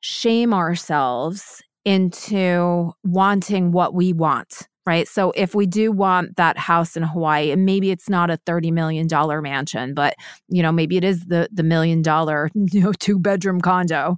shame 0.00 0.52
ourselves 0.52 1.62
into 1.84 2.92
wanting 3.04 3.72
what 3.72 3.94
we 3.94 4.12
want 4.12 4.68
right? 4.86 5.08
So 5.08 5.32
if 5.34 5.54
we 5.54 5.66
do 5.66 5.90
want 5.92 6.36
that 6.36 6.58
house 6.58 6.96
in 6.96 7.02
Hawaii, 7.02 7.50
and 7.50 7.64
maybe 7.64 7.90
it's 7.90 8.08
not 8.08 8.30
a 8.30 8.38
$30 8.46 8.72
million 8.72 9.08
mansion, 9.42 9.94
but 9.94 10.14
you 10.48 10.62
know, 10.62 10.72
maybe 10.72 10.96
it 10.96 11.04
is 11.04 11.24
the 11.26 11.48
the 11.52 11.62
million 11.62 12.02
dollar, 12.02 12.50
you 12.54 12.80
know, 12.82 12.92
two 12.92 13.18
bedroom 13.18 13.60
condo 13.60 14.16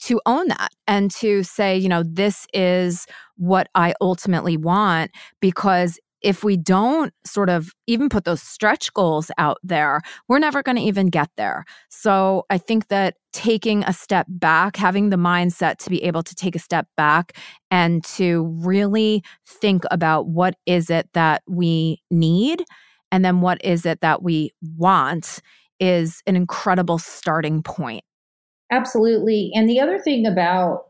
to 0.00 0.20
own 0.26 0.48
that 0.48 0.70
and 0.86 1.10
to 1.12 1.42
say, 1.42 1.76
you 1.76 1.88
know, 1.88 2.02
this 2.04 2.46
is 2.52 3.06
what 3.36 3.68
I 3.74 3.94
ultimately 4.00 4.56
want 4.56 5.10
because 5.40 5.98
if 6.22 6.44
we 6.44 6.56
don't 6.56 7.14
sort 7.24 7.48
of 7.48 7.72
even 7.86 8.08
put 8.08 8.24
those 8.24 8.42
stretch 8.42 8.92
goals 8.92 9.30
out 9.38 9.58
there, 9.62 10.00
we're 10.28 10.38
never 10.38 10.62
going 10.62 10.76
to 10.76 10.82
even 10.82 11.08
get 11.08 11.30
there. 11.36 11.64
So 11.88 12.44
I 12.50 12.58
think 12.58 12.88
that 12.88 13.14
taking 13.32 13.84
a 13.84 13.92
step 13.92 14.26
back, 14.28 14.76
having 14.76 15.10
the 15.10 15.16
mindset 15.16 15.78
to 15.78 15.90
be 15.90 16.02
able 16.04 16.22
to 16.22 16.34
take 16.34 16.54
a 16.54 16.58
step 16.58 16.86
back 16.96 17.36
and 17.70 18.04
to 18.04 18.44
really 18.62 19.22
think 19.46 19.84
about 19.90 20.26
what 20.28 20.56
is 20.66 20.90
it 20.90 21.08
that 21.14 21.42
we 21.48 22.02
need 22.10 22.64
and 23.12 23.24
then 23.24 23.40
what 23.40 23.62
is 23.64 23.86
it 23.86 24.00
that 24.00 24.22
we 24.22 24.52
want 24.76 25.40
is 25.78 26.22
an 26.26 26.36
incredible 26.36 26.98
starting 26.98 27.62
point. 27.62 28.04
Absolutely. 28.70 29.50
And 29.54 29.68
the 29.68 29.80
other 29.80 29.98
thing 29.98 30.26
about 30.26 30.84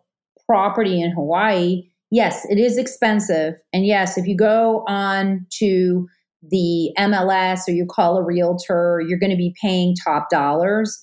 property 0.46 1.00
in 1.00 1.12
Hawaii 1.12 1.90
yes, 2.10 2.44
it 2.50 2.58
is 2.58 2.76
expensive. 2.76 3.54
And 3.72 3.86
yes, 3.86 4.18
if 4.18 4.26
you 4.26 4.36
go 4.36 4.84
on 4.86 5.46
to 5.58 6.08
the 6.42 6.92
MLS 6.98 7.68
or 7.68 7.72
you 7.72 7.86
call 7.88 8.16
a 8.16 8.24
realtor, 8.24 9.02
you're 9.06 9.18
going 9.18 9.30
to 9.30 9.36
be 9.36 9.54
paying 9.60 9.94
top 10.04 10.28
dollars. 10.30 11.00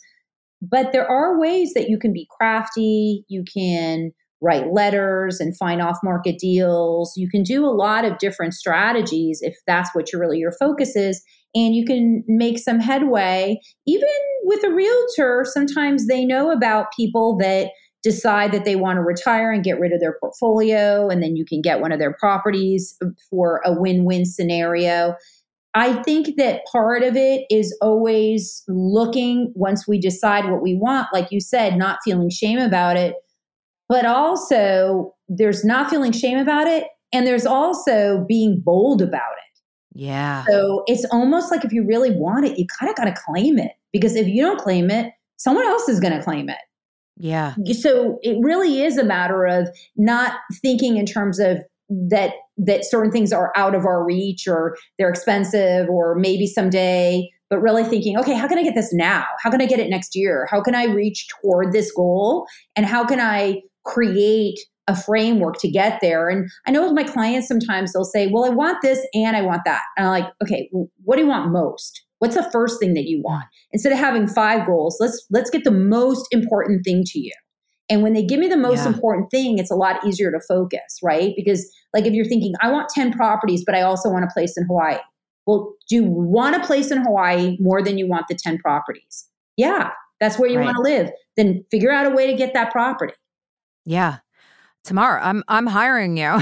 But 0.61 0.91
there 0.91 1.09
are 1.09 1.39
ways 1.39 1.73
that 1.75 1.89
you 1.89 1.99
can 1.99 2.11
be 2.13 2.27
crafty. 2.37 3.23
You 3.27 3.43
can 3.51 4.11
write 4.41 4.71
letters 4.71 5.39
and 5.39 5.57
find 5.57 5.81
off 5.81 5.97
market 6.03 6.37
deals. 6.39 7.13
You 7.15 7.29
can 7.29 7.43
do 7.43 7.65
a 7.65 7.73
lot 7.73 8.05
of 8.05 8.17
different 8.17 8.53
strategies 8.53 9.39
if 9.41 9.55
that's 9.65 9.93
what 9.93 10.11
your 10.11 10.21
really 10.21 10.39
your 10.39 10.53
focus 10.59 10.95
is. 10.95 11.23
And 11.57 11.73
you 11.73 11.85
can 11.85 12.23
make 12.27 12.59
some 12.59 12.79
headway. 12.79 13.59
Even 13.87 14.07
with 14.43 14.63
a 14.63 14.71
realtor, 14.71 15.43
sometimes 15.43 16.05
they 16.05 16.23
know 16.23 16.51
about 16.51 16.93
people 16.95 17.35
that 17.37 17.71
decide 18.03 18.51
that 18.51 18.63
they 18.63 18.75
want 18.75 18.97
to 18.97 19.01
retire 19.01 19.51
and 19.51 19.63
get 19.63 19.79
rid 19.79 19.91
of 19.91 19.99
their 19.99 20.17
portfolio, 20.19 21.09
and 21.09 21.23
then 21.23 21.35
you 21.35 21.43
can 21.43 21.61
get 21.61 21.81
one 21.81 21.91
of 21.91 21.97
their 21.97 22.13
properties 22.13 22.95
for 23.29 23.59
a 23.65 23.73
win 23.73 24.05
win 24.05 24.23
scenario. 24.23 25.15
I 25.73 26.01
think 26.03 26.37
that 26.37 26.61
part 26.71 27.01
of 27.01 27.15
it 27.15 27.45
is 27.49 27.75
always 27.81 28.63
looking 28.67 29.51
once 29.55 29.87
we 29.87 29.99
decide 29.99 30.49
what 30.49 30.61
we 30.61 30.75
want, 30.75 31.07
like 31.11 31.31
you 31.31 31.39
said, 31.39 31.75
not 31.75 31.99
feeling 32.03 32.29
shame 32.29 32.59
about 32.59 32.97
it, 32.97 33.15
but 33.89 34.05
also 34.05 35.15
there's 35.27 35.65
not 35.65 35.89
feeling 35.89 36.11
shame 36.11 36.37
about 36.37 36.67
it. 36.67 36.85
And 37.13 37.25
there's 37.25 37.45
also 37.45 38.25
being 38.27 38.61
bold 38.63 39.01
about 39.01 39.31
it. 39.37 39.46
Yeah. 39.97 40.45
So 40.47 40.83
it's 40.85 41.05
almost 41.11 41.49
like 41.51 41.65
if 41.65 41.73
you 41.73 41.83
really 41.83 42.11
want 42.11 42.45
it, 42.45 42.59
you 42.59 42.67
kind 42.79 42.89
of 42.89 42.95
got 42.95 43.05
to 43.05 43.15
claim 43.25 43.57
it 43.57 43.71
because 43.91 44.15
if 44.15 44.27
you 44.27 44.43
don't 44.43 44.59
claim 44.59 44.91
it, 44.91 45.11
someone 45.37 45.65
else 45.65 45.89
is 45.89 45.99
going 45.99 46.15
to 46.15 46.23
claim 46.23 46.49
it. 46.49 46.57
Yeah. 47.17 47.55
So 47.73 48.19
it 48.21 48.37
really 48.39 48.83
is 48.83 48.97
a 48.97 49.03
matter 49.03 49.45
of 49.45 49.69
not 49.95 50.35
thinking 50.61 50.97
in 50.97 51.07
terms 51.07 51.39
of 51.39 51.57
that 51.89 52.33
that 52.57 52.85
certain 52.85 53.11
things 53.11 53.33
are 53.33 53.51
out 53.55 53.73
of 53.73 53.85
our 53.85 54.05
reach 54.05 54.47
or 54.47 54.77
they're 54.99 55.09
expensive 55.09 55.89
or 55.89 56.15
maybe 56.15 56.45
someday 56.45 57.27
but 57.49 57.59
really 57.59 57.85
thinking 57.85 58.19
okay 58.19 58.33
how 58.33 58.45
can 58.45 58.57
i 58.57 58.63
get 58.63 58.75
this 58.75 58.93
now 58.93 59.23
how 59.41 59.49
can 59.49 59.61
i 59.61 59.65
get 59.65 59.79
it 59.79 59.89
next 59.89 60.13
year 60.13 60.49
how 60.51 60.61
can 60.61 60.75
i 60.75 60.83
reach 60.83 61.29
toward 61.29 61.71
this 61.71 61.89
goal 61.93 62.45
and 62.75 62.85
how 62.85 63.05
can 63.05 63.21
i 63.21 63.61
create 63.85 64.59
a 64.87 64.95
framework 64.95 65.57
to 65.59 65.69
get 65.69 65.99
there 66.01 66.29
and 66.29 66.49
i 66.65 66.71
know 66.71 66.83
with 66.83 66.93
my 66.93 67.03
clients 67.03 67.47
sometimes 67.47 67.93
they'll 67.93 68.03
say 68.03 68.27
well 68.27 68.45
i 68.45 68.49
want 68.49 68.77
this 68.81 69.05
and 69.13 69.35
i 69.35 69.41
want 69.41 69.61
that 69.65 69.83
and 69.97 70.07
i'm 70.07 70.11
like 70.11 70.31
okay 70.41 70.69
what 71.03 71.15
do 71.15 71.21
you 71.21 71.27
want 71.27 71.51
most 71.51 72.05
What's 72.19 72.35
the 72.35 72.49
first 72.51 72.79
thing 72.79 72.93
that 72.95 73.05
you 73.05 73.21
want? 73.23 73.45
Instead 73.71 73.91
of 73.91 73.99
having 73.99 74.27
five 74.27 74.65
goals, 74.65 74.97
let's 74.99 75.25
let's 75.29 75.49
get 75.49 75.63
the 75.63 75.71
most 75.71 76.27
important 76.31 76.83
thing 76.83 77.03
to 77.05 77.19
you. 77.19 77.33
And 77.89 78.03
when 78.03 78.13
they 78.13 78.23
give 78.23 78.39
me 78.39 78.47
the 78.47 78.57
most 78.57 78.83
yeah. 78.83 78.93
important 78.93 79.29
thing, 79.31 79.59
it's 79.59 79.71
a 79.71 79.75
lot 79.75 80.05
easier 80.05 80.31
to 80.31 80.39
focus, 80.45 80.99
right? 81.01 81.33
Because 81.37 81.69
like 81.93 82.05
if 82.05 82.13
you're 82.13 82.25
thinking, 82.25 82.53
I 82.61 82.69
want 82.69 82.89
10 82.89 83.13
properties, 83.13 83.63
but 83.65 83.75
I 83.75 83.81
also 83.81 84.09
want 84.09 84.25
a 84.25 84.33
place 84.33 84.57
in 84.57 84.65
Hawaii. 84.65 84.97
Well, 85.45 85.73
do 85.87 85.95
you 85.95 86.03
want 86.03 86.57
a 86.57 86.65
place 86.65 86.91
in 86.91 87.01
Hawaii 87.01 87.55
more 87.61 87.81
than 87.81 87.97
you 87.97 88.05
want 88.05 88.27
the 88.27 88.35
10 88.35 88.57
properties? 88.57 89.29
Yeah, 89.55 89.91
that's 90.19 90.37
where 90.37 90.49
you 90.49 90.57
right. 90.57 90.65
want 90.65 90.75
to 90.77 90.81
live. 90.81 91.11
Then 91.37 91.63
figure 91.71 91.91
out 91.91 92.05
a 92.05 92.09
way 92.09 92.27
to 92.27 92.35
get 92.35 92.53
that 92.53 92.73
property. 92.73 93.13
Yeah. 93.85 94.17
Tamar, 94.87 95.19
I'm 95.19 95.43
I'm 95.47 95.67
hiring 95.67 96.17
you. 96.17 96.39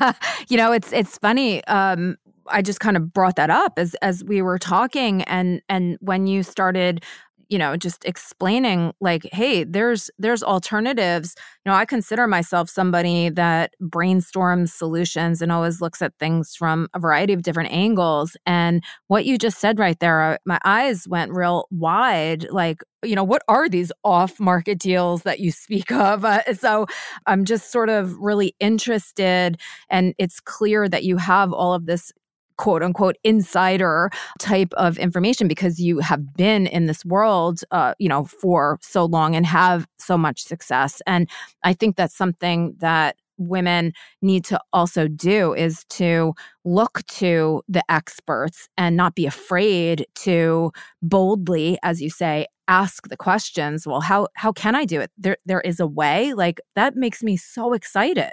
you 0.48 0.56
know, 0.56 0.72
it's 0.72 0.92
it's 0.92 1.18
funny. 1.18 1.64
Um, 1.64 2.16
I 2.46 2.62
just 2.62 2.80
kind 2.80 2.96
of 2.96 3.12
brought 3.12 3.36
that 3.36 3.50
up 3.50 3.74
as 3.76 3.94
as 3.96 4.24
we 4.24 4.40
were 4.40 4.58
talking 4.58 5.22
and 5.24 5.60
and 5.68 5.98
when 6.00 6.26
you 6.26 6.42
started 6.42 7.04
you 7.48 7.58
know 7.58 7.76
just 7.76 8.04
explaining 8.04 8.92
like 9.00 9.28
hey 9.32 9.64
there's 9.64 10.10
there's 10.18 10.42
alternatives. 10.42 11.34
You 11.64 11.72
know 11.72 11.76
i 11.76 11.84
consider 11.84 12.26
myself 12.26 12.70
somebody 12.70 13.28
that 13.30 13.74
brainstorms 13.82 14.70
solutions 14.70 15.42
and 15.42 15.52
always 15.52 15.80
looks 15.80 16.00
at 16.02 16.12
things 16.18 16.54
from 16.54 16.88
a 16.94 16.98
variety 16.98 17.32
of 17.32 17.42
different 17.42 17.72
angles 17.72 18.36
and 18.46 18.82
what 19.08 19.24
you 19.24 19.38
just 19.38 19.58
said 19.58 19.78
right 19.78 19.98
there 20.00 20.22
uh, 20.22 20.36
my 20.46 20.58
eyes 20.64 21.06
went 21.08 21.32
real 21.32 21.66
wide 21.70 22.46
like 22.50 22.82
you 23.04 23.14
know 23.14 23.24
what 23.24 23.42
are 23.48 23.68
these 23.68 23.92
off 24.04 24.40
market 24.40 24.78
deals 24.78 25.22
that 25.22 25.40
you 25.40 25.52
speak 25.52 25.90
of? 25.92 26.24
Uh, 26.24 26.42
so 26.54 26.86
i'm 27.26 27.44
just 27.44 27.70
sort 27.70 27.88
of 27.88 28.16
really 28.18 28.54
interested 28.60 29.60
and 29.90 30.14
it's 30.18 30.40
clear 30.40 30.88
that 30.88 31.04
you 31.04 31.16
have 31.16 31.52
all 31.52 31.74
of 31.74 31.86
this 31.86 32.12
quote 32.58 32.82
unquote 32.82 33.16
insider 33.24 34.10
type 34.38 34.72
of 34.74 34.98
information 34.98 35.48
because 35.48 35.80
you 35.80 36.00
have 36.00 36.34
been 36.36 36.66
in 36.66 36.86
this 36.86 37.04
world, 37.04 37.60
uh, 37.70 37.94
you 37.98 38.08
know, 38.08 38.24
for 38.24 38.78
so 38.82 39.04
long 39.06 39.34
and 39.34 39.46
have 39.46 39.86
so 39.98 40.18
much 40.18 40.42
success. 40.42 41.00
And 41.06 41.28
I 41.64 41.72
think 41.72 41.96
that's 41.96 42.14
something 42.16 42.74
that 42.78 43.16
women 43.38 43.92
need 44.20 44.44
to 44.44 44.60
also 44.72 45.08
do 45.08 45.54
is 45.54 45.84
to 45.84 46.34
look 46.64 47.06
to 47.06 47.62
the 47.68 47.82
experts 47.88 48.68
and 48.76 48.96
not 48.96 49.14
be 49.14 49.26
afraid 49.26 50.04
to 50.16 50.72
boldly 51.02 51.78
as 51.82 52.02
you 52.02 52.10
say 52.10 52.46
ask 52.66 53.08
the 53.08 53.16
questions. 53.16 53.86
Well 53.86 54.00
how 54.00 54.28
how 54.34 54.52
can 54.52 54.74
i 54.74 54.84
do 54.84 55.00
it? 55.00 55.10
There 55.16 55.36
there 55.46 55.60
is 55.60 55.80
a 55.80 55.86
way. 55.86 56.34
Like 56.34 56.60
that 56.74 56.96
makes 56.96 57.22
me 57.22 57.36
so 57.36 57.72
excited 57.72 58.32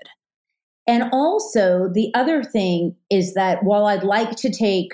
and 0.88 1.10
also, 1.12 1.90
the 1.92 2.12
other 2.14 2.44
thing 2.44 2.96
is 3.10 3.34
that 3.34 3.64
while 3.64 3.86
I'd 3.86 4.04
like 4.04 4.32
to 4.38 4.52
take 4.52 4.94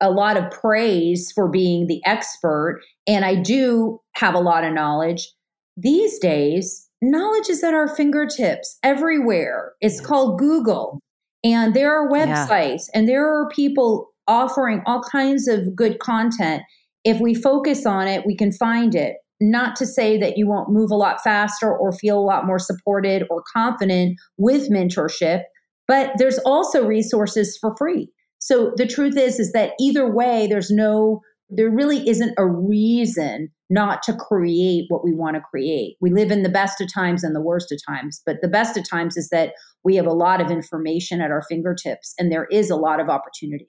a 0.00 0.10
lot 0.10 0.36
of 0.36 0.50
praise 0.50 1.32
for 1.34 1.48
being 1.48 1.86
the 1.86 2.00
expert, 2.06 2.82
and 3.06 3.24
I 3.24 3.34
do 3.34 4.00
have 4.14 4.34
a 4.34 4.40
lot 4.40 4.62
of 4.62 4.72
knowledge, 4.72 5.28
these 5.76 6.18
days, 6.20 6.88
knowledge 7.02 7.48
is 7.48 7.64
at 7.64 7.74
our 7.74 7.94
fingertips 7.94 8.78
everywhere. 8.84 9.72
It's 9.80 10.00
called 10.00 10.38
Google, 10.38 11.00
and 11.42 11.74
there 11.74 11.92
are 11.92 12.08
websites, 12.08 12.84
yeah. 12.88 12.98
and 12.98 13.08
there 13.08 13.26
are 13.26 13.48
people 13.48 14.10
offering 14.28 14.82
all 14.86 15.02
kinds 15.02 15.48
of 15.48 15.74
good 15.74 15.98
content. 15.98 16.62
If 17.04 17.20
we 17.20 17.34
focus 17.34 17.86
on 17.86 18.06
it, 18.06 18.24
we 18.24 18.36
can 18.36 18.52
find 18.52 18.94
it 18.94 19.16
not 19.40 19.76
to 19.76 19.86
say 19.86 20.18
that 20.18 20.36
you 20.36 20.48
won't 20.48 20.70
move 20.70 20.90
a 20.90 20.96
lot 20.96 21.22
faster 21.22 21.72
or 21.72 21.92
feel 21.92 22.18
a 22.18 22.20
lot 22.20 22.46
more 22.46 22.58
supported 22.58 23.24
or 23.30 23.42
confident 23.52 24.18
with 24.36 24.70
mentorship, 24.70 25.42
but 25.86 26.12
there's 26.18 26.38
also 26.38 26.84
resources 26.86 27.56
for 27.60 27.74
free. 27.76 28.10
So 28.40 28.72
the 28.76 28.86
truth 28.86 29.16
is 29.16 29.38
is 29.38 29.52
that 29.52 29.72
either 29.80 30.12
way 30.12 30.46
there's 30.46 30.70
no 30.70 31.20
there 31.50 31.70
really 31.70 32.06
isn't 32.06 32.34
a 32.36 32.46
reason 32.46 33.48
not 33.70 34.02
to 34.02 34.14
create 34.14 34.84
what 34.88 35.04
we 35.04 35.14
want 35.14 35.36
to 35.36 35.42
create. 35.42 35.96
We 36.00 36.10
live 36.10 36.30
in 36.30 36.42
the 36.42 36.48
best 36.48 36.80
of 36.80 36.92
times 36.92 37.24
and 37.24 37.34
the 37.34 37.40
worst 37.40 37.72
of 37.72 37.80
times, 37.86 38.22
but 38.26 38.36
the 38.42 38.48
best 38.48 38.76
of 38.76 38.88
times 38.88 39.16
is 39.16 39.30
that 39.30 39.54
we 39.84 39.96
have 39.96 40.06
a 40.06 40.12
lot 40.12 40.40
of 40.40 40.50
information 40.50 41.20
at 41.20 41.30
our 41.30 41.42
fingertips 41.48 42.14
and 42.18 42.30
there 42.30 42.46
is 42.50 42.70
a 42.70 42.76
lot 42.76 43.00
of 43.00 43.08
opportunity. 43.08 43.68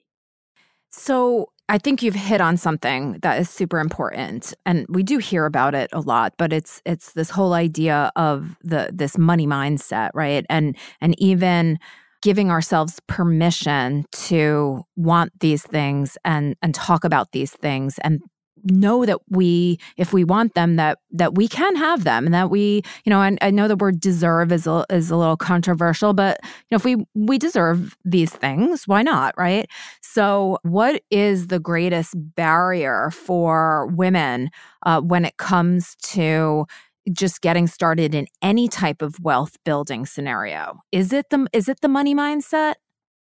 So, 0.90 1.52
I 1.70 1.78
think 1.78 2.02
you've 2.02 2.16
hit 2.16 2.40
on 2.40 2.56
something 2.56 3.20
that 3.22 3.38
is 3.38 3.48
super 3.48 3.78
important 3.78 4.52
and 4.66 4.86
we 4.88 5.04
do 5.04 5.18
hear 5.18 5.46
about 5.46 5.72
it 5.72 5.88
a 5.92 6.00
lot 6.00 6.34
but 6.36 6.52
it's 6.52 6.82
it's 6.84 7.12
this 7.12 7.30
whole 7.30 7.52
idea 7.52 8.10
of 8.16 8.56
the 8.64 8.90
this 8.92 9.16
money 9.16 9.46
mindset 9.46 10.10
right? 10.12 10.44
And 10.50 10.76
and 11.00 11.14
even 11.20 11.78
giving 12.22 12.50
ourselves 12.50 13.00
permission 13.06 14.04
to 14.12 14.82
want 14.96 15.30
these 15.38 15.62
things 15.62 16.18
and 16.24 16.56
and 16.60 16.74
talk 16.74 17.04
about 17.04 17.30
these 17.30 17.52
things 17.52 17.98
and 18.02 18.20
know 18.64 19.04
that 19.06 19.18
we 19.28 19.78
if 19.96 20.12
we 20.12 20.24
want 20.24 20.54
them 20.54 20.76
that 20.76 20.98
that 21.10 21.34
we 21.34 21.48
can 21.48 21.76
have 21.76 22.04
them 22.04 22.26
and 22.26 22.34
that 22.34 22.50
we 22.50 22.82
you 23.04 23.10
know 23.10 23.18
I, 23.18 23.36
I 23.40 23.50
know 23.50 23.68
the 23.68 23.76
word 23.76 24.00
deserve 24.00 24.52
is 24.52 24.66
a, 24.66 24.84
is 24.90 25.10
a 25.10 25.16
little 25.16 25.36
controversial 25.36 26.12
but 26.12 26.38
you 26.42 26.48
know 26.70 26.76
if 26.76 26.84
we 26.84 26.96
we 27.14 27.38
deserve 27.38 27.96
these 28.04 28.30
things 28.30 28.86
why 28.86 29.02
not 29.02 29.34
right? 29.36 29.68
So 30.00 30.58
what 30.62 31.02
is 31.10 31.48
the 31.48 31.58
greatest 31.58 32.14
barrier 32.16 33.10
for 33.10 33.86
women 33.86 34.50
uh, 34.84 35.00
when 35.00 35.24
it 35.24 35.36
comes 35.36 35.96
to 36.02 36.66
just 37.12 37.40
getting 37.40 37.66
started 37.66 38.14
in 38.14 38.26
any 38.42 38.68
type 38.68 39.02
of 39.02 39.18
wealth 39.20 39.56
building 39.64 40.06
scenario? 40.06 40.80
Is 40.92 41.12
it 41.12 41.30
the 41.30 41.46
is 41.52 41.68
it 41.68 41.80
the 41.80 41.88
money 41.88 42.14
mindset 42.14 42.74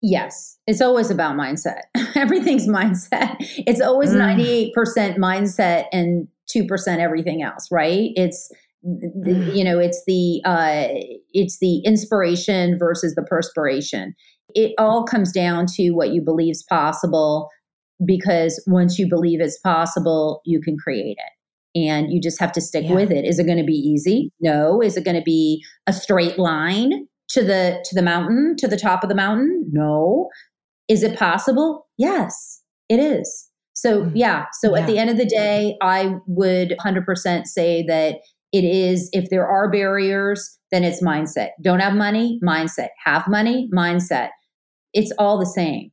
Yes, 0.02 0.58
it's 0.66 0.80
always 0.80 1.10
about 1.10 1.36
mindset. 1.36 1.82
Everything's 2.14 2.68
mindset. 2.68 3.36
It's 3.40 3.80
always 3.80 4.10
mm. 4.10 4.72
98% 4.74 5.16
mindset 5.16 5.86
and 5.92 6.28
2% 6.54 6.98
everything 6.98 7.42
else, 7.42 7.68
right? 7.70 8.10
It's 8.14 8.50
mm. 8.86 9.54
you 9.54 9.64
know, 9.64 9.78
it's 9.78 10.02
the 10.06 10.42
uh 10.44 10.86
it's 11.32 11.58
the 11.60 11.78
inspiration 11.84 12.78
versus 12.78 13.14
the 13.14 13.22
perspiration. 13.22 14.14
It 14.54 14.72
all 14.78 15.04
comes 15.04 15.32
down 15.32 15.66
to 15.74 15.90
what 15.90 16.10
you 16.10 16.22
believe 16.22 16.52
is 16.52 16.64
possible 16.68 17.48
because 18.04 18.62
once 18.66 18.98
you 18.98 19.08
believe 19.08 19.40
it's 19.40 19.58
possible, 19.58 20.40
you 20.44 20.60
can 20.60 20.76
create 20.76 21.16
it. 21.18 21.78
And 21.78 22.12
you 22.12 22.20
just 22.20 22.40
have 22.40 22.52
to 22.52 22.60
stick 22.60 22.84
yeah. 22.86 22.94
with 22.94 23.10
it. 23.10 23.24
Is 23.24 23.38
it 23.38 23.44
going 23.44 23.58
to 23.58 23.64
be 23.64 23.74
easy? 23.74 24.30
No. 24.40 24.80
Is 24.80 24.96
it 24.96 25.04
going 25.04 25.16
to 25.16 25.22
be 25.22 25.62
a 25.86 25.92
straight 25.92 26.38
line? 26.38 27.06
To 27.30 27.42
the 27.42 27.84
to 27.84 27.94
the 27.94 28.02
mountain 28.02 28.56
to 28.58 28.68
the 28.68 28.78
top 28.78 29.02
of 29.02 29.08
the 29.08 29.14
mountain? 29.14 29.68
No. 29.72 30.28
Is 30.88 31.02
it 31.02 31.18
possible? 31.18 31.86
Yes 31.96 32.62
it 32.88 33.00
is. 33.00 33.48
So 33.74 34.04
mm. 34.04 34.12
yeah. 34.14 34.46
So 34.60 34.74
yeah. 34.74 34.82
at 34.82 34.86
the 34.86 34.98
end 34.98 35.10
of 35.10 35.16
the 35.16 35.26
day 35.26 35.76
i 35.82 36.14
would 36.26 36.74
100% 36.80 37.46
say 37.46 37.84
that 37.86 38.16
it 38.52 38.64
is 38.64 39.10
if 39.12 39.28
there 39.30 39.46
are 39.46 39.70
barriers 39.70 40.58
then 40.72 40.82
it's 40.82 41.02
mindset. 41.02 41.50
Don't 41.62 41.80
have 41.80 41.94
money? 41.94 42.40
Mindset. 42.42 42.88
Have 43.04 43.28
money? 43.28 43.68
Mindset. 43.72 44.30
It's 44.92 45.12
all 45.18 45.38
the 45.38 45.46
same 45.46 45.90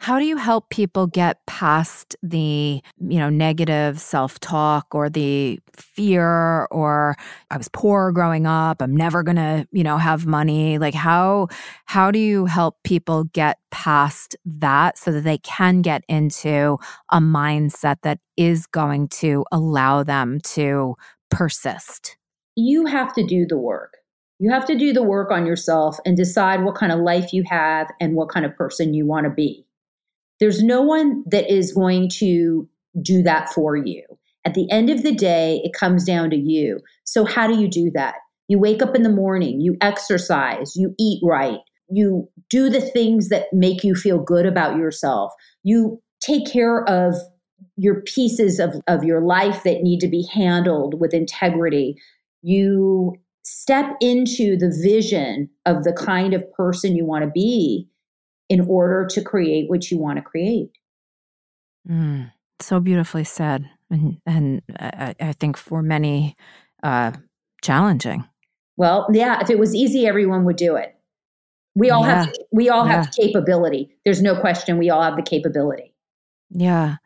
how 0.00 0.18
do 0.18 0.24
you 0.24 0.38
help 0.38 0.70
people 0.70 1.06
get 1.06 1.44
past 1.46 2.16
the, 2.22 2.80
you 2.98 3.18
know, 3.18 3.28
negative 3.28 4.00
self-talk 4.00 4.94
or 4.94 5.10
the 5.10 5.60
fear 5.76 6.64
or 6.70 7.16
I 7.50 7.58
was 7.58 7.68
poor 7.68 8.10
growing 8.10 8.46
up, 8.46 8.80
I'm 8.80 8.96
never 8.96 9.22
going 9.22 9.36
to, 9.36 9.68
you 9.72 9.84
know, 9.84 9.98
have 9.98 10.24
money? 10.24 10.78
Like 10.78 10.94
how 10.94 11.48
how 11.84 12.10
do 12.10 12.18
you 12.18 12.46
help 12.46 12.78
people 12.82 13.24
get 13.24 13.58
past 13.70 14.34
that 14.46 14.96
so 14.96 15.12
that 15.12 15.24
they 15.24 15.36
can 15.36 15.82
get 15.82 16.02
into 16.08 16.78
a 17.10 17.18
mindset 17.18 17.96
that 18.02 18.20
is 18.38 18.66
going 18.66 19.08
to 19.08 19.44
allow 19.52 20.02
them 20.02 20.40
to 20.44 20.94
persist? 21.30 22.16
You 22.56 22.86
have 22.86 23.12
to 23.16 23.26
do 23.26 23.46
the 23.46 23.58
work. 23.58 23.98
You 24.38 24.50
have 24.50 24.64
to 24.64 24.78
do 24.78 24.94
the 24.94 25.02
work 25.02 25.30
on 25.30 25.44
yourself 25.44 25.98
and 26.06 26.16
decide 26.16 26.64
what 26.64 26.74
kind 26.74 26.90
of 26.90 27.00
life 27.00 27.34
you 27.34 27.44
have 27.50 27.90
and 28.00 28.14
what 28.14 28.30
kind 28.30 28.46
of 28.46 28.56
person 28.56 28.94
you 28.94 29.04
want 29.04 29.24
to 29.24 29.30
be 29.30 29.66
there's 30.40 30.62
no 30.62 30.80
one 30.80 31.22
that 31.30 31.52
is 31.52 31.72
going 31.72 32.08
to 32.14 32.68
do 33.02 33.22
that 33.22 33.50
for 33.52 33.76
you. 33.76 34.02
At 34.44 34.54
the 34.54 34.70
end 34.70 34.88
of 34.88 35.02
the 35.02 35.14
day, 35.14 35.60
it 35.64 35.72
comes 35.78 36.04
down 36.04 36.30
to 36.30 36.36
you. 36.36 36.80
So, 37.04 37.24
how 37.24 37.46
do 37.46 37.60
you 37.60 37.68
do 37.68 37.90
that? 37.94 38.14
You 38.48 38.58
wake 38.58 38.82
up 38.82 38.96
in 38.96 39.02
the 39.02 39.10
morning, 39.10 39.60
you 39.60 39.76
exercise, 39.80 40.74
you 40.74 40.94
eat 40.98 41.20
right, 41.22 41.60
you 41.88 42.28
do 42.48 42.68
the 42.68 42.80
things 42.80 43.28
that 43.28 43.46
make 43.52 43.84
you 43.84 43.94
feel 43.94 44.18
good 44.18 44.46
about 44.46 44.76
yourself, 44.76 45.32
you 45.62 46.02
take 46.20 46.50
care 46.50 46.84
of 46.88 47.14
your 47.76 48.00
pieces 48.02 48.58
of, 48.58 48.74
of 48.88 49.04
your 49.04 49.20
life 49.20 49.62
that 49.64 49.82
need 49.82 50.00
to 50.00 50.08
be 50.08 50.26
handled 50.32 50.98
with 50.98 51.14
integrity. 51.14 51.96
You 52.42 53.14
step 53.42 53.96
into 54.00 54.56
the 54.56 54.74
vision 54.82 55.50
of 55.66 55.84
the 55.84 55.92
kind 55.92 56.34
of 56.34 56.50
person 56.52 56.96
you 56.96 57.04
want 57.04 57.24
to 57.24 57.30
be 57.30 57.89
in 58.50 58.60
order 58.68 59.06
to 59.06 59.22
create 59.22 59.70
what 59.70 59.90
you 59.90 59.96
want 59.96 60.16
to 60.18 60.22
create. 60.22 60.76
Mm, 61.88 62.30
so 62.60 62.80
beautifully 62.80 63.24
said. 63.24 63.70
And, 63.90 64.18
and 64.26 64.60
I, 64.78 65.14
I 65.18 65.32
think 65.32 65.56
for 65.56 65.82
many, 65.82 66.36
uh, 66.82 67.12
challenging. 67.62 68.24
Well, 68.76 69.06
yeah, 69.12 69.40
if 69.40 69.50
it 69.50 69.58
was 69.58 69.74
easy, 69.74 70.06
everyone 70.06 70.44
would 70.44 70.56
do 70.56 70.76
it. 70.76 70.94
We 71.74 71.90
all 71.90 72.04
yeah. 72.04 72.24
have 72.24 72.34
we 72.50 72.68
all 72.68 72.86
yeah. 72.86 73.04
have 73.04 73.12
capability. 73.12 73.94
There's 74.04 74.22
no 74.22 74.38
question 74.38 74.76
we 74.76 74.90
all 74.90 75.02
have 75.02 75.16
the 75.16 75.22
capability. 75.22 75.94
Yeah. 76.50 76.96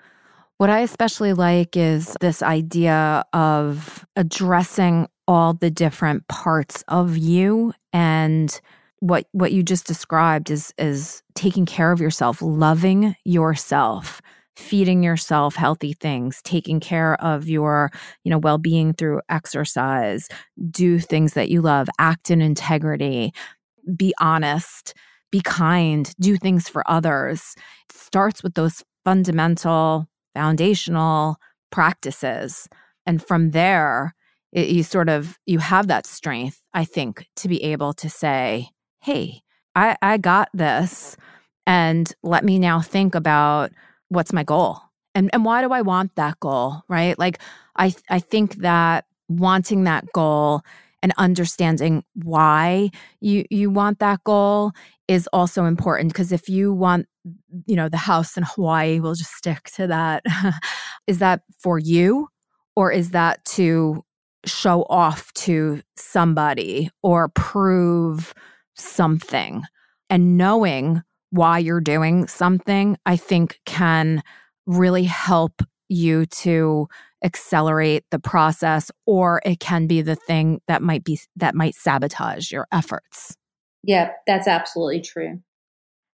What 0.56 0.70
I 0.70 0.80
especially 0.80 1.32
like 1.32 1.76
is 1.76 2.16
this 2.20 2.42
idea 2.42 3.24
of 3.32 4.06
addressing 4.16 5.08
all 5.26 5.52
the 5.52 5.70
different 5.70 6.26
parts 6.28 6.84
of 6.88 7.16
you 7.16 7.74
and 7.92 8.60
what 9.00 9.26
what 9.32 9.52
you 9.52 9.62
just 9.62 9.86
described 9.86 10.50
is 10.50 10.72
is 10.78 11.22
taking 11.34 11.66
care 11.66 11.92
of 11.92 12.00
yourself, 12.00 12.40
loving 12.40 13.14
yourself, 13.24 14.20
feeding 14.56 15.02
yourself 15.02 15.54
healthy 15.56 15.92
things, 15.92 16.40
taking 16.42 16.80
care 16.80 17.14
of 17.22 17.48
your, 17.48 17.90
you 18.24 18.30
know, 18.30 18.38
well-being 18.38 18.92
through 18.94 19.20
exercise, 19.28 20.28
do 20.70 20.98
things 20.98 21.34
that 21.34 21.50
you 21.50 21.60
love, 21.60 21.88
act 21.98 22.30
in 22.30 22.40
integrity, 22.40 23.32
be 23.96 24.14
honest, 24.20 24.94
be 25.30 25.40
kind, 25.40 26.14
do 26.20 26.36
things 26.36 26.68
for 26.68 26.88
others. 26.88 27.54
It 27.90 27.96
starts 27.96 28.42
with 28.42 28.54
those 28.54 28.82
fundamental 29.04 30.08
foundational 30.34 31.36
practices 31.70 32.68
and 33.06 33.24
from 33.24 33.50
there 33.50 34.14
it, 34.52 34.68
you 34.68 34.82
sort 34.82 35.08
of 35.08 35.38
you 35.46 35.58
have 35.58 35.88
that 35.88 36.06
strength 36.06 36.60
i 36.72 36.84
think 36.84 37.26
to 37.36 37.48
be 37.48 37.62
able 37.62 37.92
to 37.92 38.08
say 38.08 38.68
hey, 39.04 39.42
I, 39.74 39.96
I 40.00 40.16
got 40.16 40.48
this. 40.54 41.16
And 41.66 42.10
let 42.22 42.42
me 42.42 42.58
now 42.58 42.80
think 42.80 43.14
about 43.14 43.70
what's 44.08 44.32
my 44.32 44.44
goal 44.44 44.80
and, 45.14 45.30
and 45.32 45.44
why 45.44 45.60
do 45.62 45.72
I 45.72 45.82
want 45.82 46.14
that 46.16 46.40
goal, 46.40 46.82
right? 46.88 47.18
Like, 47.18 47.38
I, 47.76 47.94
I 48.08 48.18
think 48.18 48.56
that 48.56 49.04
wanting 49.28 49.84
that 49.84 50.04
goal 50.12 50.62
and 51.02 51.12
understanding 51.18 52.02
why 52.14 52.90
you 53.20 53.44
you 53.50 53.68
want 53.68 53.98
that 53.98 54.24
goal 54.24 54.72
is 55.06 55.28
also 55.34 55.66
important 55.66 56.10
because 56.12 56.32
if 56.32 56.48
you 56.48 56.72
want 56.72 57.06
you 57.66 57.76
know 57.76 57.88
the 57.90 57.98
house 57.98 58.36
in 58.36 58.42
Hawaii 58.42 59.00
we'll 59.00 59.14
just 59.14 59.32
stick 59.34 59.64
to 59.74 59.86
that 59.86 60.22
is 61.06 61.18
that 61.18 61.42
for 61.58 61.78
you 61.78 62.28
or 62.74 62.90
is 62.90 63.10
that 63.10 63.44
to 63.44 64.02
show 64.46 64.82
off 64.88 65.32
to 65.34 65.82
somebody 65.96 66.90
or 67.02 67.28
prove 67.28 68.34
something 68.74 69.62
and 70.10 70.36
knowing 70.36 71.02
why 71.30 71.58
you're 71.58 71.80
doing 71.80 72.28
something, 72.28 72.96
I 73.06 73.16
think 73.16 73.60
can 73.66 74.22
really 74.66 75.04
help 75.04 75.62
you 75.88 76.26
to 76.26 76.88
accelerate 77.24 78.04
the 78.10 78.18
process 78.18 78.90
or 79.06 79.40
it 79.44 79.58
can 79.58 79.86
be 79.86 80.02
the 80.02 80.16
thing 80.16 80.60
that 80.68 80.82
might 80.82 81.04
be 81.04 81.18
that 81.36 81.54
might 81.54 81.74
sabotage 81.74 82.52
your 82.52 82.66
efforts. 82.70 83.36
Yeah, 83.82 84.10
that's 84.26 84.46
absolutely 84.46 85.00
true. 85.00 85.40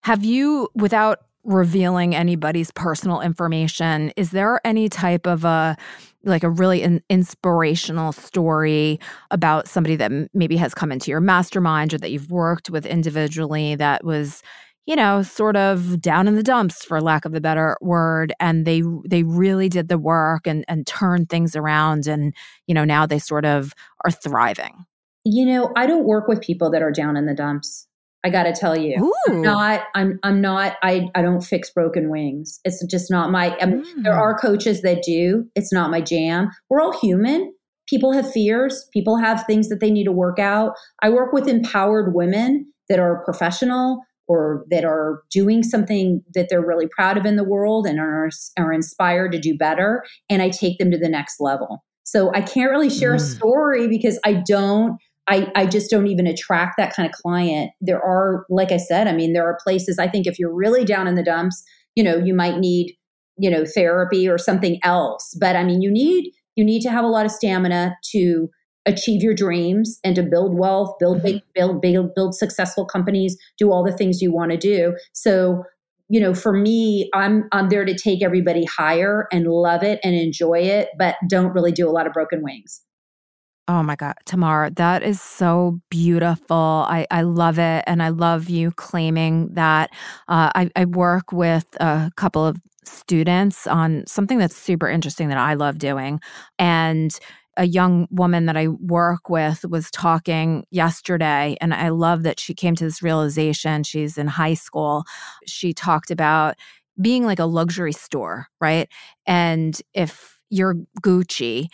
Have 0.03 0.25
you 0.25 0.68
without 0.75 1.18
revealing 1.44 2.14
anybody's 2.14 2.70
personal 2.72 3.20
information, 3.20 4.12
is 4.16 4.31
there 4.31 4.61
any 4.64 4.88
type 4.88 5.26
of 5.26 5.44
a 5.44 5.76
like 6.24 6.42
a 6.42 6.50
really 6.50 6.83
in, 6.83 7.03
inspirational 7.09 8.12
story 8.12 9.00
about 9.31 9.66
somebody 9.66 9.96
that 9.96 10.12
maybe 10.35 10.57
has 10.57 10.74
come 10.74 10.92
into 10.92 11.11
your 11.11 11.20
mastermind 11.20 11.94
or 11.94 11.98
that 11.98 12.11
you've 12.11 12.31
worked 12.31 12.68
with 12.68 12.85
individually 12.85 13.74
that 13.74 14.05
was 14.05 14.42
you 14.87 14.94
know 14.94 15.22
sort 15.22 15.57
of 15.57 16.00
down 16.00 16.29
in 16.29 16.37
the 16.37 16.42
dumps 16.42 16.85
for 16.85 17.00
lack 17.00 17.24
of 17.24 17.35
a 17.35 17.40
better 17.40 17.76
word 17.81 18.33
and 18.38 18.66
they 18.66 18.83
they 19.09 19.22
really 19.22 19.68
did 19.68 19.88
the 19.88 19.98
work 19.98 20.46
and 20.46 20.64
and 20.68 20.87
turned 20.87 21.29
things 21.31 21.57
around 21.57 22.07
and 22.07 22.35
you 22.66 22.74
know 22.74 22.85
now 22.85 23.07
they 23.07 23.18
sort 23.18 23.44
of 23.44 23.72
are 24.05 24.11
thriving? 24.11 24.85
You 25.24 25.46
know 25.46 25.72
i 25.76 25.87
don't 25.87 26.05
work 26.05 26.29
with 26.29 26.40
people 26.40 26.70
that 26.70 26.83
are 26.83 26.92
down 26.92 27.16
in 27.16 27.26
the 27.26 27.35
dumps 27.35 27.87
I 28.22 28.30
got 28.30 28.42
to 28.44 28.52
tell 28.52 28.76
you. 28.76 29.12
I'm 29.28 29.42
not. 29.42 29.83
I'm. 29.94 30.18
I'm 30.22 30.40
not. 30.40 30.76
I. 30.83 31.09
I 31.14 31.22
don't 31.22 31.40
fix 31.40 31.70
broken 31.70 32.11
wings. 32.11 32.61
It's 32.64 32.85
just 32.87 33.11
not 33.11 33.30
my. 33.30 33.50
Mm. 33.50 33.85
There 34.02 34.14
are 34.14 34.38
coaches 34.38 34.83
that 34.83 35.02
do. 35.02 35.46
It's 35.54 35.72
not 35.72 35.90
my 35.90 36.00
jam. 36.00 36.50
We're 36.68 36.80
all 36.80 36.98
human. 36.98 37.54
People 37.88 38.12
have 38.12 38.30
fears. 38.30 38.87
People 38.92 39.16
have 39.16 39.44
things 39.46 39.68
that 39.68 39.80
they 39.80 39.90
need 39.90 40.04
to 40.04 40.12
work 40.12 40.38
out. 40.38 40.74
I 41.02 41.11
work 41.11 41.33
with 41.33 41.48
empowered 41.48 42.14
women 42.14 42.70
that 42.88 42.98
are 42.98 43.24
professional 43.24 44.02
or 44.28 44.64
that 44.70 44.85
are 44.85 45.22
doing 45.30 45.62
something 45.62 46.22
that 46.35 46.48
they're 46.48 46.64
really 46.64 46.87
proud 46.87 47.16
of 47.16 47.26
in 47.26 47.37
the 47.37 47.44
world 47.44 47.87
and 47.87 47.98
are 47.98 48.30
are 48.59 48.72
inspired 48.72 49.33
to 49.33 49.38
do 49.38 49.56
better. 49.56 50.04
And 50.28 50.42
I 50.42 50.50
take 50.50 50.78
them 50.78 50.90
to 50.90 50.98
the 50.98 51.09
next 51.09 51.40
level. 51.40 51.83
So 52.04 52.33
I 52.35 52.42
can't 52.42 52.70
really 52.70 52.90
share 52.90 53.12
mm. 53.12 53.16
a 53.16 53.20
story 53.20 53.88
because 53.88 54.18
I 54.24 54.35
don't 54.35 54.98
I, 55.30 55.50
I 55.54 55.66
just 55.66 55.90
don't 55.90 56.08
even 56.08 56.26
attract 56.26 56.74
that 56.76 56.94
kind 56.94 57.08
of 57.08 57.12
client. 57.12 57.70
There 57.80 58.02
are, 58.02 58.44
like 58.50 58.72
I 58.72 58.78
said, 58.78 59.06
I 59.06 59.12
mean, 59.12 59.32
there 59.32 59.46
are 59.46 59.58
places 59.62 59.98
I 59.98 60.08
think 60.08 60.26
if 60.26 60.38
you're 60.38 60.52
really 60.52 60.84
down 60.84 61.06
in 61.06 61.14
the 61.14 61.22
dumps, 61.22 61.62
you 61.94 62.02
know, 62.02 62.16
you 62.16 62.34
might 62.34 62.58
need, 62.58 62.96
you 63.38 63.48
know, 63.48 63.64
therapy 63.64 64.28
or 64.28 64.38
something 64.38 64.80
else. 64.82 65.36
But 65.40 65.54
I 65.54 65.62
mean, 65.62 65.82
you 65.82 65.90
need 65.90 66.32
you 66.56 66.64
need 66.64 66.82
to 66.82 66.90
have 66.90 67.04
a 67.04 67.08
lot 67.08 67.24
of 67.24 67.30
stamina 67.30 67.96
to 68.10 68.50
achieve 68.86 69.22
your 69.22 69.34
dreams 69.34 70.00
and 70.02 70.16
to 70.16 70.22
build 70.22 70.58
wealth, 70.58 70.96
build 70.98 71.22
big, 71.22 71.36
mm-hmm. 71.36 71.50
build 71.54 71.80
build 71.80 72.14
build 72.14 72.34
successful 72.34 72.84
companies, 72.84 73.38
do 73.56 73.70
all 73.70 73.84
the 73.84 73.96
things 73.96 74.20
you 74.20 74.32
want 74.32 74.50
to 74.50 74.56
do. 74.56 74.96
So, 75.12 75.62
you 76.08 76.20
know, 76.20 76.34
for 76.34 76.52
me, 76.52 77.08
I'm 77.14 77.44
I'm 77.52 77.68
there 77.68 77.84
to 77.84 77.96
take 77.96 78.20
everybody 78.20 78.64
higher 78.64 79.28
and 79.32 79.46
love 79.46 79.84
it 79.84 80.00
and 80.02 80.16
enjoy 80.16 80.58
it, 80.58 80.88
but 80.98 81.14
don't 81.28 81.52
really 81.52 81.72
do 81.72 81.88
a 81.88 81.92
lot 81.92 82.08
of 82.08 82.12
broken 82.12 82.42
wings. 82.42 82.82
Oh 83.70 83.85
my 83.85 83.94
God, 83.94 84.14
Tamar, 84.26 84.70
that 84.70 85.04
is 85.04 85.20
so 85.20 85.80
beautiful. 85.90 86.56
I, 86.88 87.06
I 87.12 87.22
love 87.22 87.56
it. 87.61 87.85
And 87.87 88.02
I 88.02 88.09
love 88.09 88.48
you 88.50 88.72
claiming 88.72 89.54
that. 89.54 89.90
Uh, 90.26 90.50
I, 90.56 90.70
I 90.74 90.87
work 90.87 91.30
with 91.30 91.66
a 91.80 92.11
couple 92.16 92.44
of 92.44 92.56
students 92.85 93.68
on 93.68 94.02
something 94.09 94.38
that's 94.38 94.56
super 94.56 94.88
interesting 94.88 95.28
that 95.28 95.38
I 95.38 95.54
love 95.54 95.78
doing. 95.78 96.18
And 96.59 97.16
a 97.56 97.64
young 97.64 98.09
woman 98.11 98.46
that 98.46 98.56
I 98.56 98.66
work 98.66 99.30
with 99.30 99.64
was 99.64 99.88
talking 99.92 100.64
yesterday, 100.72 101.56
and 101.61 101.72
I 101.72 101.90
love 101.90 102.24
that 102.24 102.40
she 102.40 102.54
came 102.54 102.74
to 102.74 102.83
this 102.85 103.04
realization. 103.04 103.85
She's 103.85 104.18
in 104.18 104.26
high 104.26 104.54
school. 104.54 105.04
She 105.46 105.72
talked 105.72 106.11
about 106.11 106.56
being 107.00 107.24
like 107.24 107.38
a 107.38 107.44
luxury 107.44 107.92
store, 107.92 108.48
right? 108.61 108.88
And 109.26 109.80
if 109.94 110.40
you're 110.50 110.74
Gucci, 111.02 111.68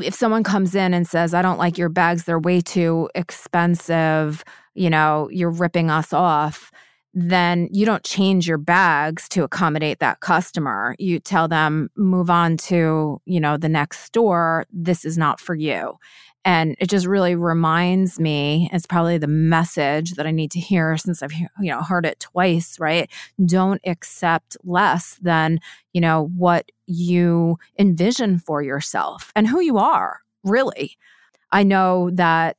if 0.00 0.14
someone 0.14 0.42
comes 0.42 0.74
in 0.74 0.94
and 0.94 1.06
says, 1.06 1.34
I 1.34 1.42
don't 1.42 1.58
like 1.58 1.76
your 1.76 1.88
bags, 1.88 2.24
they're 2.24 2.38
way 2.38 2.60
too 2.60 3.10
expensive, 3.14 4.44
you 4.74 4.88
know, 4.88 5.28
you're 5.30 5.50
ripping 5.50 5.90
us 5.90 6.12
off, 6.12 6.70
then 7.14 7.68
you 7.72 7.84
don't 7.84 8.04
change 8.04 8.48
your 8.48 8.58
bags 8.58 9.28
to 9.30 9.44
accommodate 9.44 9.98
that 9.98 10.20
customer. 10.20 10.96
You 10.98 11.18
tell 11.18 11.46
them, 11.46 11.90
move 11.94 12.30
on 12.30 12.56
to, 12.58 13.20
you 13.26 13.40
know, 13.40 13.58
the 13.58 13.68
next 13.68 14.00
store. 14.00 14.66
This 14.72 15.04
is 15.04 15.18
not 15.18 15.38
for 15.38 15.54
you. 15.54 15.98
And 16.44 16.74
it 16.80 16.88
just 16.88 17.06
really 17.06 17.36
reminds 17.36 18.18
me, 18.18 18.68
it's 18.72 18.86
probably 18.86 19.16
the 19.16 19.28
message 19.28 20.12
that 20.12 20.26
I 20.26 20.32
need 20.32 20.50
to 20.52 20.60
hear 20.60 20.96
since 20.96 21.22
I've, 21.22 21.32
you 21.32 21.48
know, 21.60 21.82
heard 21.82 22.04
it 22.04 22.18
twice, 22.18 22.80
right? 22.80 23.08
Don't 23.44 23.80
accept 23.86 24.56
less 24.64 25.18
than, 25.22 25.60
you 25.92 26.00
know, 26.00 26.30
what 26.36 26.70
you 26.86 27.58
envision 27.78 28.38
for 28.40 28.60
yourself 28.60 29.30
and 29.36 29.46
who 29.46 29.60
you 29.60 29.78
are, 29.78 30.20
really. 30.42 30.96
I 31.52 31.62
know 31.62 32.10
that 32.14 32.56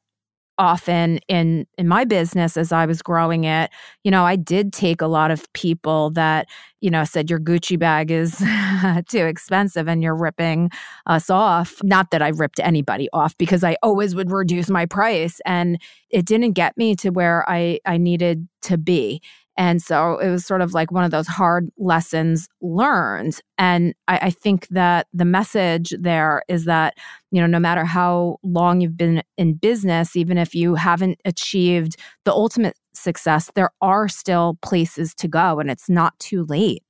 often 0.58 1.20
in 1.28 1.66
in 1.78 1.88
my 1.88 2.06
business 2.06 2.58
as 2.58 2.72
I 2.72 2.86
was 2.86 3.02
growing 3.02 3.44
it, 3.44 3.72
you 4.04 4.12
know, 4.12 4.26
I 4.26 4.36
did 4.36 4.72
take 4.74 5.02
a 5.02 5.08
lot 5.08 5.32
of 5.32 5.52
people 5.54 6.12
that, 6.12 6.48
you 6.82 6.90
know, 6.90 7.04
said 7.04 7.30
your 7.30 7.40
Gucci 7.40 7.78
bag 7.78 8.12
is 8.12 8.38
too 9.10 9.26
expensive 9.26 9.88
and 9.88 10.04
you're 10.04 10.16
ripping 10.16 10.70
us 11.06 11.30
off. 11.30 11.80
Not 11.84 12.12
that 12.12 12.22
I 12.22 12.30
ripped 12.30 12.60
anybody 12.60 13.10
off 13.14 13.38
because 13.38 13.64
I 13.64 13.78
always 13.82 14.16
would 14.16 14.32
reduce 14.32 14.70
my 14.70 14.86
price 14.86 15.42
and 15.46 15.82
it 16.10 16.26
didn't 16.26 16.52
get 16.54 16.78
me 16.78 16.96
to 16.98 17.10
where 17.10 17.50
I 17.50 17.80
I 17.86 17.98
needed 17.98 18.48
to 18.64 18.78
be. 18.78 19.22
And 19.56 19.82
so 19.82 20.18
it 20.18 20.30
was 20.30 20.46
sort 20.46 20.62
of 20.62 20.74
like 20.74 20.92
one 20.92 21.04
of 21.04 21.12
those 21.12 21.28
hard 21.28 21.70
lessons 21.78 22.48
learned. 22.62 23.40
And 23.58 23.94
I, 24.08 24.18
I, 24.24 24.30
think 24.32 24.68
that 24.70 25.08
the 25.14 25.26
message 25.26 25.94
there 26.00 26.42
is 26.48 26.66
that, 26.66 26.96
you 27.32 27.40
know, 27.40 27.48
no 27.48 27.60
matter 27.60 27.86
how 27.86 28.38
long 28.44 28.82
you've 28.82 28.98
been 28.98 29.22
in 29.38 29.54
business, 29.54 30.16
even 30.16 30.38
if 30.38 30.56
you 30.56 30.76
haven't 30.76 31.20
achieved 31.24 31.98
the 32.26 32.32
ultimate 32.32 32.76
success, 32.94 33.52
there 33.54 33.70
are 33.82 34.08
still 34.08 34.58
places 34.64 35.14
to 35.16 35.28
go 35.28 35.60
and 35.60 35.70
it's 35.70 35.90
not 35.90 36.18
too 36.20 36.46
late. 36.46 36.84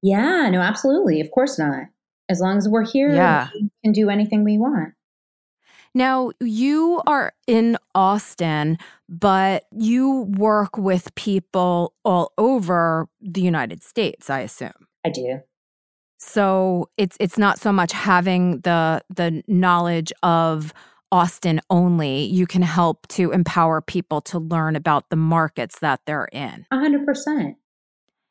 Yeah, 0.00 0.48
no, 0.50 0.60
absolutely. 0.60 1.20
Of 1.20 1.30
course 1.32 1.58
not. 1.58 1.84
As 2.28 2.40
long 2.40 2.58
as 2.58 2.68
we're 2.68 2.84
here, 2.84 3.12
yeah. 3.12 3.48
we 3.54 3.70
can 3.82 3.92
do 3.92 4.10
anything 4.10 4.44
we 4.44 4.58
want. 4.58 4.92
Now, 5.98 6.30
you 6.38 7.02
are 7.08 7.32
in 7.48 7.76
Austin, 7.92 8.78
but 9.08 9.64
you 9.72 10.32
work 10.38 10.78
with 10.78 11.12
people 11.16 11.92
all 12.04 12.32
over 12.38 13.08
the 13.20 13.40
United 13.40 13.82
States, 13.82 14.30
I 14.30 14.42
assume. 14.42 14.86
I 15.04 15.10
do. 15.10 15.40
So 16.20 16.88
it's 16.96 17.16
it's 17.18 17.36
not 17.36 17.58
so 17.58 17.72
much 17.72 17.90
having 17.90 18.60
the 18.60 19.02
the 19.10 19.42
knowledge 19.48 20.12
of 20.22 20.72
Austin 21.10 21.60
only. 21.68 22.26
You 22.26 22.46
can 22.46 22.62
help 22.62 23.08
to 23.08 23.32
empower 23.32 23.80
people 23.80 24.20
to 24.20 24.38
learn 24.38 24.76
about 24.76 25.10
the 25.10 25.16
markets 25.16 25.80
that 25.80 26.02
they're 26.06 26.28
in. 26.30 26.64
A 26.70 26.78
hundred 26.78 27.06
percent. 27.06 27.56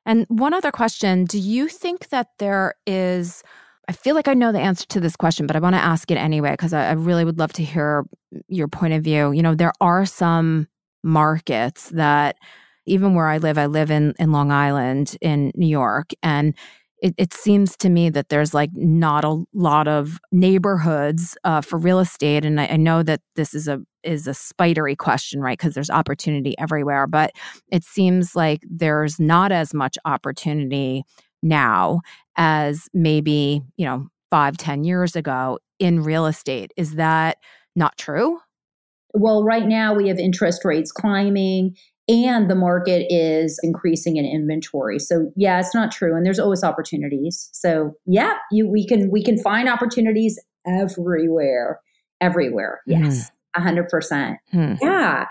And 0.06 0.25
one 0.30 0.53
other 0.53 0.71
question: 0.71 1.25
Do 1.25 1.38
you 1.38 1.67
think 1.67 2.08
that 2.10 2.30
there 2.39 2.75
is 2.86 3.43
I 3.88 3.93
feel 3.93 4.15
like 4.15 4.28
I 4.28 4.34
know 4.34 4.52
the 4.52 4.60
answer 4.60 4.86
to 4.88 5.00
this 5.00 5.15
question, 5.15 5.47
but 5.47 5.56
I 5.56 5.60
want 5.60 5.76
to 5.76 5.82
ask 5.82 6.12
it 6.12 6.17
anyway 6.17 6.52
because 6.52 6.73
I, 6.73 6.89
I, 6.89 6.91
really 6.91 7.23
would 7.23 7.39
love 7.39 7.54
to 7.54 7.63
hear 7.63 8.06
your 8.50 8.67
point 8.67 8.93
of 8.93 9.04
view. 9.04 9.32
You 9.32 9.41
know, 9.41 9.56
there 9.56 9.71
are 9.80 10.06
some 10.06 10.67
markets 11.04 11.89
that, 11.91 12.36
even 12.86 13.15
where 13.15 13.28
I 13.28 13.38
live, 13.38 13.58
I 13.58 13.65
live 13.65 13.91
in 13.91 14.13
in 14.19 14.32
Long 14.32 14.52
Island 14.52 15.17
in 15.21 15.52
New 15.56 15.67
York, 15.67 16.12
and 16.21 16.54
it, 17.02 17.13
it 17.17 17.34
seems 17.34 17.78
to 17.78 17.89
me 17.89 18.10
that 18.10 18.30
there's 18.30 18.54
like 18.54 18.71
not 18.73 19.23
a 19.23 19.43
lot 19.54 19.88
of 19.88 20.19
neighborhoods 20.32 21.38
uh, 21.43 21.62
for 21.62 21.78
real 21.78 22.00
estate, 22.00 22.43
and 22.43 22.60
I, 22.60 22.67
I 22.67 22.78
know 22.78 23.04
that 23.04 23.21
this 23.36 23.54
is 23.54 23.67
a 23.67 23.80
is 24.04 24.28
a 24.28 24.34
spidery 24.34 24.95
question, 24.95 25.41
right? 25.41 25.58
Because 25.58 25.73
there's 25.73 25.89
opportunity 25.89 26.58
everywhere, 26.58 27.08
but 27.08 27.32
it 27.71 27.84
seems 27.84 28.36
like 28.36 28.62
there's 28.69 29.19
not 29.19 29.52
as 29.52 29.73
much 29.73 29.97
opportunity 30.06 31.04
now 31.41 32.02
as 32.36 32.88
maybe, 32.93 33.62
you 33.78 33.86
know, 33.86 34.08
five, 34.30 34.58
ten 34.58 34.84
years 34.84 35.15
ago 35.15 35.60
in 35.80 36.04
real 36.04 36.26
estate. 36.26 36.71
Is 36.78 36.95
that 36.95 37.38
not 37.76 37.97
true? 37.97 38.39
Well, 39.13 39.43
right 39.43 39.65
now 39.65 39.93
we 39.93 40.10
have 40.10 40.19
interest 40.19 40.65
rates 40.65 40.91
climbing 40.91 41.76
and 42.10 42.50
the 42.50 42.56
market 42.56 43.06
is 43.10 43.60
increasing 43.63 44.17
in 44.17 44.26
inventory. 44.26 45.00
So 45.00 45.32
yeah, 45.36 45.60
it's 45.60 45.73
not 45.73 45.91
true. 45.91 46.15
And 46.15 46.26
there's 46.26 46.39
always 46.39 46.63
opportunities. 46.63 47.50
So 47.52 47.93
yeah, 48.06 48.36
you 48.52 48.67
we 48.67 48.86
can 48.86 49.12
we 49.12 49.23
can 49.23 49.38
find 49.38 49.67
opportunities 49.67 50.39
everywhere. 50.65 51.80
Everywhere. 52.21 52.82
Mm-hmm. 52.89 53.04
Yes. 53.04 53.32
a 53.56 53.62
hundred 53.62 53.89
percent. 53.89 54.38
Hmm. 54.52 54.76
Yeah. 54.82 55.26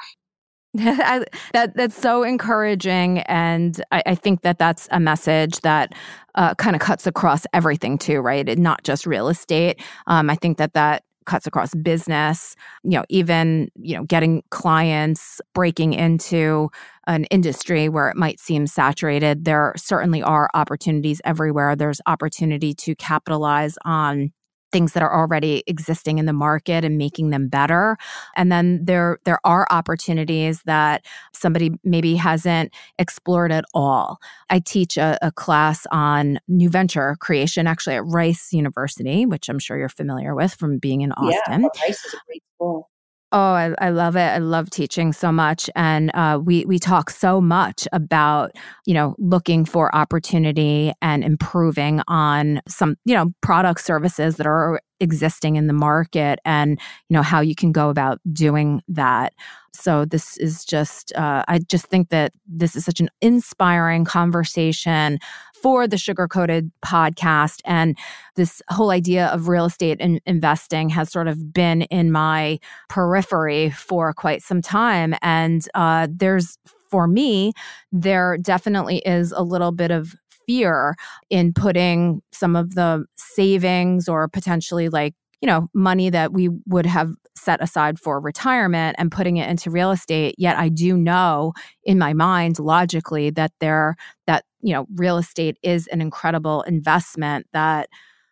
I, 0.78 1.24
that 1.52 1.74
that's 1.74 1.96
so 1.96 2.22
encouraging, 2.22 3.20
and 3.20 3.82
I, 3.92 4.02
I, 4.06 4.14
think 4.14 4.42
that 4.42 4.58
that's 4.58 4.88
a 4.90 5.00
message 5.00 5.60
that 5.60 5.94
uh, 6.34 6.54
kind 6.54 6.76
of 6.76 6.82
cuts 6.82 7.06
across 7.06 7.46
everything 7.54 7.96
too, 7.96 8.20
right? 8.20 8.58
Not 8.58 8.84
just 8.84 9.06
real 9.06 9.28
estate. 9.28 9.80
Um, 10.06 10.28
I 10.28 10.34
think 10.34 10.58
that 10.58 10.74
that 10.74 11.04
cuts 11.24 11.46
across 11.46 11.74
business. 11.74 12.56
You 12.82 12.98
know, 12.98 13.04
even 13.08 13.68
you 13.76 13.96
know, 13.96 14.04
getting 14.04 14.42
clients 14.50 15.40
breaking 15.54 15.92
into 15.92 16.70
an 17.06 17.24
industry 17.24 17.88
where 17.88 18.08
it 18.08 18.16
might 18.16 18.40
seem 18.40 18.66
saturated. 18.66 19.44
There 19.44 19.74
certainly 19.76 20.22
are 20.22 20.50
opportunities 20.54 21.20
everywhere. 21.24 21.76
There's 21.76 22.00
opportunity 22.06 22.74
to 22.74 22.94
capitalize 22.96 23.76
on 23.84 24.32
things 24.72 24.92
that 24.92 25.02
are 25.02 25.14
already 25.14 25.62
existing 25.66 26.18
in 26.18 26.26
the 26.26 26.32
market 26.32 26.84
and 26.84 26.98
making 26.98 27.30
them 27.30 27.48
better. 27.48 27.96
And 28.36 28.50
then 28.50 28.84
there 28.84 29.18
there 29.24 29.40
are 29.44 29.66
opportunities 29.70 30.62
that 30.64 31.04
somebody 31.32 31.72
maybe 31.84 32.16
hasn't 32.16 32.72
explored 32.98 33.52
at 33.52 33.64
all. 33.74 34.18
I 34.50 34.60
teach 34.60 34.96
a, 34.96 35.18
a 35.22 35.32
class 35.32 35.86
on 35.90 36.38
new 36.48 36.68
venture 36.68 37.16
creation 37.20 37.66
actually 37.66 37.96
at 37.96 38.04
rice 38.06 38.52
university 38.52 39.26
which 39.26 39.48
i'm 39.48 39.58
sure 39.58 39.78
you're 39.78 39.88
familiar 39.88 40.34
with 40.34 40.54
from 40.54 40.78
being 40.78 41.02
in 41.02 41.12
austin. 41.12 41.62
Yeah, 41.62 41.82
rice 41.82 42.04
is 42.04 42.14
a 42.14 42.18
great 42.26 42.42
school 42.54 42.88
Oh, 43.32 43.38
I, 43.38 43.74
I, 43.78 43.90
love 43.90 44.14
it. 44.14 44.20
I 44.20 44.38
love 44.38 44.70
teaching 44.70 45.12
so 45.12 45.32
much, 45.32 45.68
and 45.74 46.12
uh, 46.14 46.40
we 46.42 46.64
we 46.64 46.78
talk 46.78 47.10
so 47.10 47.40
much 47.40 47.88
about 47.92 48.52
you 48.86 48.94
know 48.94 49.16
looking 49.18 49.64
for 49.64 49.94
opportunity 49.94 50.92
and 51.02 51.24
improving 51.24 52.02
on 52.06 52.60
some 52.68 52.96
you 53.04 53.14
know 53.14 53.32
product 53.40 53.80
services 53.80 54.36
that 54.36 54.46
are 54.46 54.80
existing 55.00 55.56
in 55.56 55.66
the 55.66 55.72
market, 55.72 56.38
and 56.44 56.78
you 57.08 57.14
know 57.14 57.22
how 57.22 57.40
you 57.40 57.56
can 57.56 57.72
go 57.72 57.90
about 57.90 58.20
doing 58.32 58.80
that. 58.86 59.32
So 59.72 60.04
this 60.04 60.36
is 60.36 60.64
just 60.64 61.12
uh, 61.16 61.44
I 61.48 61.58
just 61.58 61.86
think 61.86 62.10
that 62.10 62.32
this 62.46 62.76
is 62.76 62.84
such 62.84 63.00
an 63.00 63.10
inspiring 63.20 64.04
conversation 64.04 65.18
for 65.62 65.86
the 65.86 65.98
Sugar 65.98 66.28
Coated 66.28 66.70
podcast. 66.84 67.60
And 67.64 67.96
this 68.34 68.62
whole 68.68 68.90
idea 68.90 69.28
of 69.28 69.48
real 69.48 69.66
estate 69.66 69.98
and 70.00 70.20
investing 70.26 70.88
has 70.90 71.10
sort 71.10 71.28
of 71.28 71.52
been 71.52 71.82
in 71.82 72.12
my 72.12 72.58
periphery 72.88 73.70
for 73.70 74.12
quite 74.12 74.42
some 74.42 74.62
time. 74.62 75.14
And 75.22 75.66
uh, 75.74 76.08
there's, 76.10 76.58
for 76.90 77.06
me, 77.06 77.52
there 77.92 78.36
definitely 78.38 78.98
is 78.98 79.32
a 79.32 79.42
little 79.42 79.72
bit 79.72 79.90
of 79.90 80.14
fear 80.46 80.94
in 81.30 81.52
putting 81.52 82.22
some 82.32 82.54
of 82.54 82.74
the 82.74 83.04
savings 83.16 84.08
or 84.08 84.28
potentially 84.28 84.88
like 84.88 85.14
you 85.40 85.46
know, 85.46 85.68
money 85.74 86.10
that 86.10 86.32
we 86.32 86.48
would 86.66 86.86
have 86.86 87.12
set 87.36 87.62
aside 87.62 87.98
for 87.98 88.20
retirement 88.20 88.96
and 88.98 89.12
putting 89.12 89.36
it 89.36 89.48
into 89.48 89.70
real 89.70 89.90
estate. 89.90 90.34
Yet 90.38 90.56
I 90.56 90.68
do 90.68 90.96
know 90.96 91.52
in 91.84 91.98
my 91.98 92.12
mind 92.12 92.58
logically 92.58 93.30
that 93.30 93.52
there 93.60 93.96
that, 94.26 94.44
you 94.60 94.72
know, 94.72 94.86
real 94.94 95.18
estate 95.18 95.58
is 95.62 95.86
an 95.88 96.00
incredible 96.00 96.62
investment 96.62 97.46
that 97.52 97.88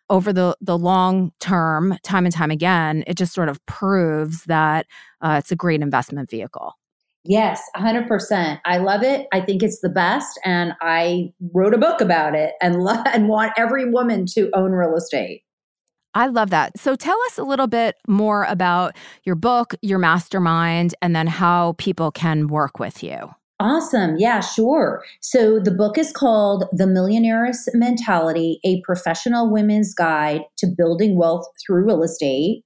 over 0.09 0.31
the 0.33 0.55
the 0.61 0.77
long 0.77 1.31
term, 1.39 1.97
time 2.03 2.25
and 2.25 2.33
time 2.33 2.51
again, 2.51 3.03
it 3.07 3.17
just 3.17 3.33
sort 3.33 3.49
of 3.49 3.63
proves 3.65 4.43
that 4.45 4.85
uh, 5.21 5.37
it's 5.39 5.51
a 5.51 5.55
great 5.55 5.81
investment 5.81 6.29
vehicle. 6.29 6.73
Yes, 7.27 7.63
100%. 7.75 8.59
I 8.65 8.77
love 8.77 9.01
it. 9.01 9.25
I 9.33 9.41
think 9.41 9.63
it's 9.63 9.81
the 9.81 9.89
best. 9.89 10.39
And 10.45 10.73
I 10.79 11.33
wrote 11.53 11.73
a 11.73 11.77
book 11.79 11.99
about 11.99 12.35
it 12.35 12.53
and, 12.61 12.75
lo- 12.83 13.01
and 13.11 13.27
want 13.27 13.53
every 13.57 13.89
woman 13.89 14.25
to 14.33 14.51
own 14.53 14.71
real 14.73 14.95
estate. 14.95 15.41
I 16.15 16.27
love 16.27 16.49
that. 16.49 16.79
So 16.79 16.95
tell 16.95 17.17
us 17.27 17.37
a 17.37 17.43
little 17.43 17.67
bit 17.67 17.97
more 18.07 18.45
about 18.45 18.95
your 19.23 19.35
book, 19.35 19.75
your 19.81 19.99
mastermind, 19.99 20.95
and 21.01 21.15
then 21.15 21.27
how 21.27 21.75
people 21.77 22.09
can 22.09 22.47
work 22.47 22.79
with 22.79 23.03
you. 23.03 23.35
Awesome. 23.59 24.15
Yeah, 24.17 24.39
sure. 24.39 25.03
So 25.21 25.59
the 25.59 25.71
book 25.71 25.97
is 25.97 26.11
called 26.11 26.65
The 26.73 26.87
Millionaire's 26.87 27.69
Mentality 27.73 28.59
A 28.65 28.81
Professional 28.81 29.51
Women's 29.51 29.93
Guide 29.93 30.41
to 30.57 30.67
Building 30.67 31.17
Wealth 31.17 31.45
Through 31.65 31.85
Real 31.85 32.03
Estate. 32.03 32.63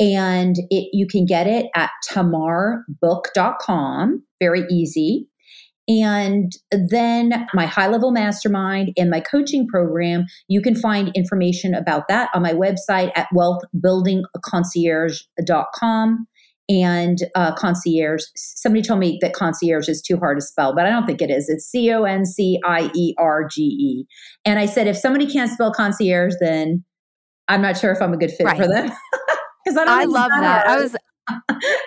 And 0.00 0.56
it, 0.70 0.88
you 0.92 1.06
can 1.06 1.26
get 1.26 1.46
it 1.46 1.66
at 1.74 1.90
tamarbook.com. 2.10 4.24
Very 4.40 4.64
easy. 4.70 5.28
And 6.00 6.52
then 6.70 7.46
my 7.52 7.66
high 7.66 7.88
level 7.88 8.12
mastermind 8.12 8.92
and 8.96 9.10
my 9.10 9.20
coaching 9.20 9.66
program, 9.66 10.24
you 10.48 10.62
can 10.62 10.74
find 10.74 11.10
information 11.14 11.74
about 11.74 12.08
that 12.08 12.30
on 12.34 12.40
my 12.42 12.54
website 12.54 13.12
at 13.14 13.28
wealthbuildingconcierge.com 13.34 16.26
and 16.68 17.18
uh, 17.34 17.52
concierge. 17.54 18.22
Somebody 18.36 18.82
told 18.82 19.00
me 19.00 19.18
that 19.20 19.32
concierge 19.34 19.88
is 19.88 20.00
too 20.00 20.16
hard 20.16 20.38
to 20.38 20.46
spell, 20.46 20.72
but 20.74 20.86
I 20.86 20.90
don't 20.90 21.04
think 21.04 21.20
it 21.20 21.30
is. 21.30 21.48
It's 21.48 21.66
C 21.66 21.92
O 21.92 22.04
N 22.04 22.24
C 22.24 22.58
I 22.64 22.90
E 22.94 23.14
R 23.18 23.46
G 23.46 23.62
E. 23.62 24.06
And 24.44 24.58
I 24.58 24.66
said, 24.66 24.86
if 24.86 24.96
somebody 24.96 25.30
can't 25.30 25.50
spell 25.50 25.72
concierge, 25.72 26.34
then 26.40 26.84
I'm 27.48 27.60
not 27.60 27.76
sure 27.76 27.92
if 27.92 28.00
I'm 28.00 28.14
a 28.14 28.16
good 28.16 28.30
fit 28.30 28.46
right. 28.46 28.56
for 28.56 28.66
them. 28.66 28.90
Because 29.64 29.76
I, 29.76 30.02
I 30.02 30.04
love 30.06 30.32
that. 30.40 30.66
I 30.66 30.80
was. 30.80 30.96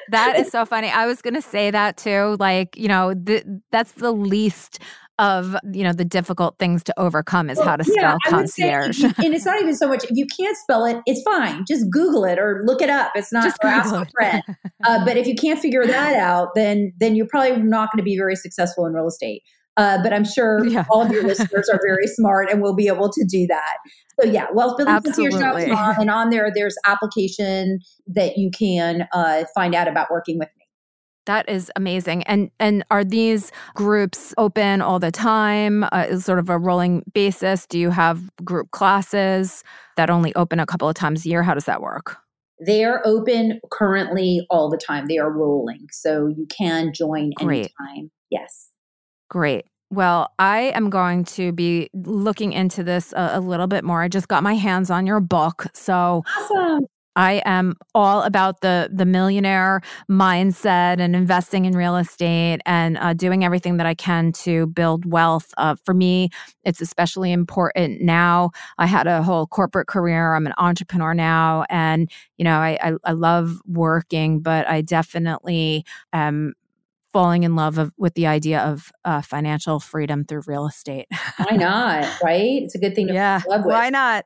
That 0.10 0.36
is 0.38 0.50
so 0.50 0.66
funny. 0.66 0.90
I 0.90 1.06
was 1.06 1.22
going 1.22 1.34
to 1.34 1.42
say 1.42 1.72
that 1.72 1.98
too. 1.98 2.38
Like, 2.40 2.78
you 2.78 2.88
know, 2.88 3.14
the, 3.14 3.62
that's 3.72 3.94
the 3.94 4.12
least 4.12 4.80
of 5.18 5.56
you 5.72 5.84
know 5.84 5.94
the 5.94 6.04
difficult 6.04 6.58
things 6.60 6.84
to 6.84 7.00
overcome 7.00 7.50
is 7.50 7.58
well, 7.58 7.70
how 7.70 7.76
to 7.78 7.84
spell 7.84 7.96
yeah, 7.96 8.18
concierge. 8.28 9.00
Say, 9.00 9.12
and 9.24 9.34
it's 9.34 9.46
not 9.46 9.60
even 9.62 9.76
so 9.76 9.88
much 9.88 10.04
if 10.04 10.12
you 10.14 10.26
can't 10.26 10.58
spell 10.58 10.86
it, 10.86 10.98
it's 11.06 11.22
fine. 11.22 11.64
Just 11.68 11.90
Google 11.90 12.26
it 12.26 12.38
or 12.38 12.64
look 12.66 12.82
it 12.82 12.90
up. 12.90 13.12
It's 13.16 13.32
not 13.32 13.46
Just 13.46 13.58
or 13.64 13.68
ask 13.68 13.94
a 13.94 14.06
friend. 14.12 14.44
uh, 14.84 15.06
but 15.06 15.18
if 15.18 15.26
you 15.28 15.36
can't 15.36 15.60
figure 15.60 15.86
that 15.86 16.16
out, 16.20 16.50
then 16.56 16.94
then 17.00 17.16
you're 17.16 17.28
probably 17.28 17.62
not 17.62 17.92
going 17.92 18.00
to 18.00 18.04
be 18.04 18.18
very 18.18 18.36
successful 18.36 18.86
in 18.86 18.94
real 18.94 19.08
estate. 19.08 19.44
Uh, 19.78 20.02
but 20.02 20.14
I'm 20.14 20.26
sure 20.26 20.66
yeah. 20.66 20.86
all 20.90 21.02
of 21.02 21.12
your 21.12 21.24
listeners 21.28 21.70
are 21.70 21.80
very 21.86 22.08
smart 22.08 22.50
and 22.50 22.62
will 22.62 22.76
be 22.76 22.88
able 22.88 23.12
to 23.12 23.26
do 23.30 23.46
that. 23.48 23.78
So 24.20 24.30
yeah, 24.30 24.48
wealthbuildingconcierge.com, 24.48 25.96
and 26.00 26.10
on 26.10 26.30
there, 26.30 26.50
there's 26.56 26.76
application 26.86 27.80
that 28.08 28.38
you 28.38 28.52
can 28.52 29.08
uh, 29.14 29.44
find 29.54 29.76
out 29.76 29.88
about 29.88 30.10
working 30.10 30.40
with 30.40 30.50
me. 30.58 30.66
That 31.26 31.50
is 31.50 31.72
amazing. 31.76 32.22
And 32.24 32.52
and 32.60 32.86
are 32.92 33.04
these 33.04 33.52
groups 33.74 34.34
open 34.38 34.82
all 34.82 35.00
the 35.00 35.12
time? 35.12 35.84
Uh, 35.86 36.06
is 36.08 36.24
sort 36.24 36.40
of 36.40 36.50
a 36.50 36.58
rolling 36.58 37.04
basis? 37.14 37.66
Do 37.66 37.80
you 37.80 37.90
have 37.90 38.36
group 38.46 38.72
classes 38.72 39.64
that 39.98 40.10
only 40.10 40.36
open 40.36 40.60
a 40.60 40.68
couple 40.68 40.88
of 40.88 40.94
times 40.94 41.26
a 41.26 41.30
year? 41.30 41.42
How 41.42 41.56
does 41.56 41.66
that 41.66 41.82
work? 41.82 42.18
They 42.66 42.86
are 42.86 43.02
open 43.06 43.60
currently 43.72 44.46
all 44.50 44.70
the 44.70 44.78
time. 44.78 45.08
They 45.08 45.18
are 45.18 45.32
rolling, 45.32 45.88
so 45.92 46.28
you 46.28 46.46
can 46.56 46.94
join 46.94 47.32
Great. 47.38 47.72
anytime. 47.80 48.12
Yes. 48.30 48.70
Great. 49.36 49.66
Well, 49.92 50.30
I 50.40 50.72
am 50.76 50.90
going 50.90 51.26
to 51.26 51.52
be 51.52 51.90
looking 51.94 52.54
into 52.54 52.86
this 52.86 53.12
a, 53.12 53.32
a, 53.34 53.42
little 53.42 53.68
bit 53.68 53.84
more. 53.84 54.02
I 54.02 54.08
just 54.08 54.30
got 54.30 54.44
my 54.44 54.54
hands 54.54 54.90
on 54.90 55.06
your 55.06 55.20
book. 55.20 55.66
So 55.74 56.24
awesome. 56.38 56.86
I 57.18 57.42
am 57.44 57.76
all 57.94 58.24
about 58.24 58.62
the 58.62 58.90
the 58.94 59.06
millionaire 59.06 59.82
mindset 60.10 61.02
and 61.02 61.18
investing 61.18 61.66
in 61.66 61.74
real 61.74 61.98
estate 61.98 62.62
and 62.66 62.98
uh, 62.98 63.14
doing 63.14 63.44
everything 63.44 63.76
that 63.76 63.86
I 63.86 63.94
can 63.94 64.32
to 64.44 64.68
build 64.68 65.06
wealth. 65.06 65.54
Uh, 65.58 65.76
for 65.84 65.94
me, 65.94 66.30
it's 66.64 66.80
especially 66.80 67.34
important 67.34 68.02
now. 68.02 68.52
I 68.78 68.86
had 68.86 69.06
a 69.06 69.22
whole 69.22 69.48
corporate 69.48 69.88
career. 69.88 70.34
I'm 70.34 70.48
an 70.48 70.54
entrepreneur 70.58 71.14
now, 71.14 71.66
and 71.70 72.10
you 72.38 72.46
know 72.46 72.58
I 72.58 72.78
I, 72.82 72.94
I 73.04 73.12
love 73.12 73.60
working, 73.66 74.40
but 74.40 74.66
I 74.70 74.80
definitely 74.80 75.84
am 76.14 76.54
falling 77.16 77.44
in 77.44 77.56
love 77.56 77.78
of, 77.78 77.94
with 77.98 78.14
the 78.16 78.28
idea 78.28 78.60
of 78.60 78.92
uh, 79.06 79.22
financial 79.22 79.80
freedom 79.80 80.26
through 80.26 80.42
real 80.48 80.68
estate. 80.68 81.08
why 81.38 81.56
not? 81.56 82.06
Right? 82.24 82.64
It's 82.64 82.76
a 82.76 82.78
good 82.78 82.94
thing 82.94 83.08
to 83.08 83.14
yeah. 83.14 83.42
Why 83.46 83.90
not? 83.90 84.26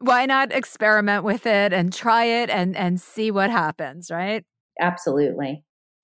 why 0.00 0.26
not 0.26 0.50
experiment 0.50 1.24
with 1.24 1.46
it 1.46 1.72
and 1.72 1.92
try 1.92 2.24
it 2.24 2.50
and 2.50 2.74
and 2.74 3.00
see 3.00 3.30
what 3.30 3.50
happens, 3.50 4.10
right? 4.10 4.44
Absolutely. 4.80 5.62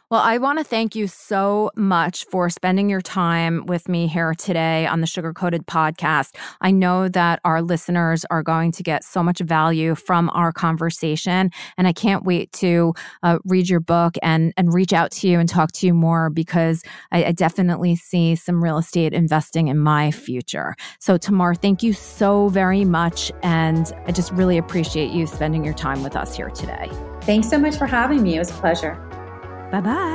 Well, 0.09 0.21
I 0.21 0.39
want 0.39 0.61
to 0.61 0.65
thank 0.65 0.95
you 0.95 1.09
so 1.09 1.73
much 1.75 2.27
for 2.27 2.49
spending 2.49 2.89
your 2.89 3.01
time 3.01 3.67
with 3.67 3.89
me 3.89 4.07
here 4.07 4.35
today 4.35 4.87
on 4.87 5.01
the 5.01 5.07
Sugar 5.09 5.33
Coated 5.33 5.67
podcast. 5.67 6.37
I 6.61 6.71
know 6.71 7.09
that 7.09 7.41
our 7.45 7.61
listeners 7.61 8.25
are 8.31 8.45
going 8.45 8.71
to 8.71 8.85
get 8.85 9.03
so 9.03 9.21
much 9.25 9.41
value 9.41 9.97
from 9.97 10.31
our 10.31 10.53
conversation, 10.53 11.51
and 11.77 11.89
I 11.89 11.93
can't 11.93 12.23
wait 12.23 12.53
to 12.53 12.95
uh, 13.25 13.41
read 13.47 13.69
your 13.69 13.81
book 13.81 14.15
and 14.23 14.55
and 14.57 14.73
reach 14.73 14.93
out 14.93 15.11
to 15.11 15.29
you 15.29 15.41
and 15.41 15.49
talk 15.49 15.73
to 15.73 15.89
you 15.89 15.93
more 15.93 16.31
because 16.31 16.85
I, 17.11 17.25
I 17.25 17.33
definitely 17.33 17.97
see 17.97 18.37
some 18.37 18.63
real 18.63 18.79
estate 18.79 19.13
investing 19.13 19.67
in 19.67 19.79
my 19.81 20.13
future. 20.13 20.77
So, 21.01 21.19
Tamar, 21.19 21.57
thank 21.57 21.83
you 21.83 21.93
so 21.93 22.49
very 22.51 22.85
much, 22.85 23.33
and 23.43 23.93
I 24.07 24.13
just 24.13 24.31
really 24.31 24.57
appreciate 24.57 25.11
you 25.11 25.27
spending 25.27 25.65
your 25.65 25.75
time 25.75 26.05
with 26.05 26.15
us 26.15 26.37
here 26.37 26.51
today. 26.51 26.89
Thanks 27.23 27.51
so 27.51 27.59
much 27.59 27.75
for 27.75 27.87
having 27.87 28.23
me. 28.23 28.37
It 28.37 28.39
was 28.39 28.51
a 28.51 28.55
pleasure. 28.55 29.26
Bye 29.71 29.81
bye. 29.81 30.07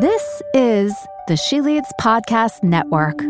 This 0.00 0.42
is 0.54 0.94
the 1.28 1.36
She 1.36 1.60
Leads 1.60 1.92
Podcast 2.00 2.62
Network. 2.62 3.20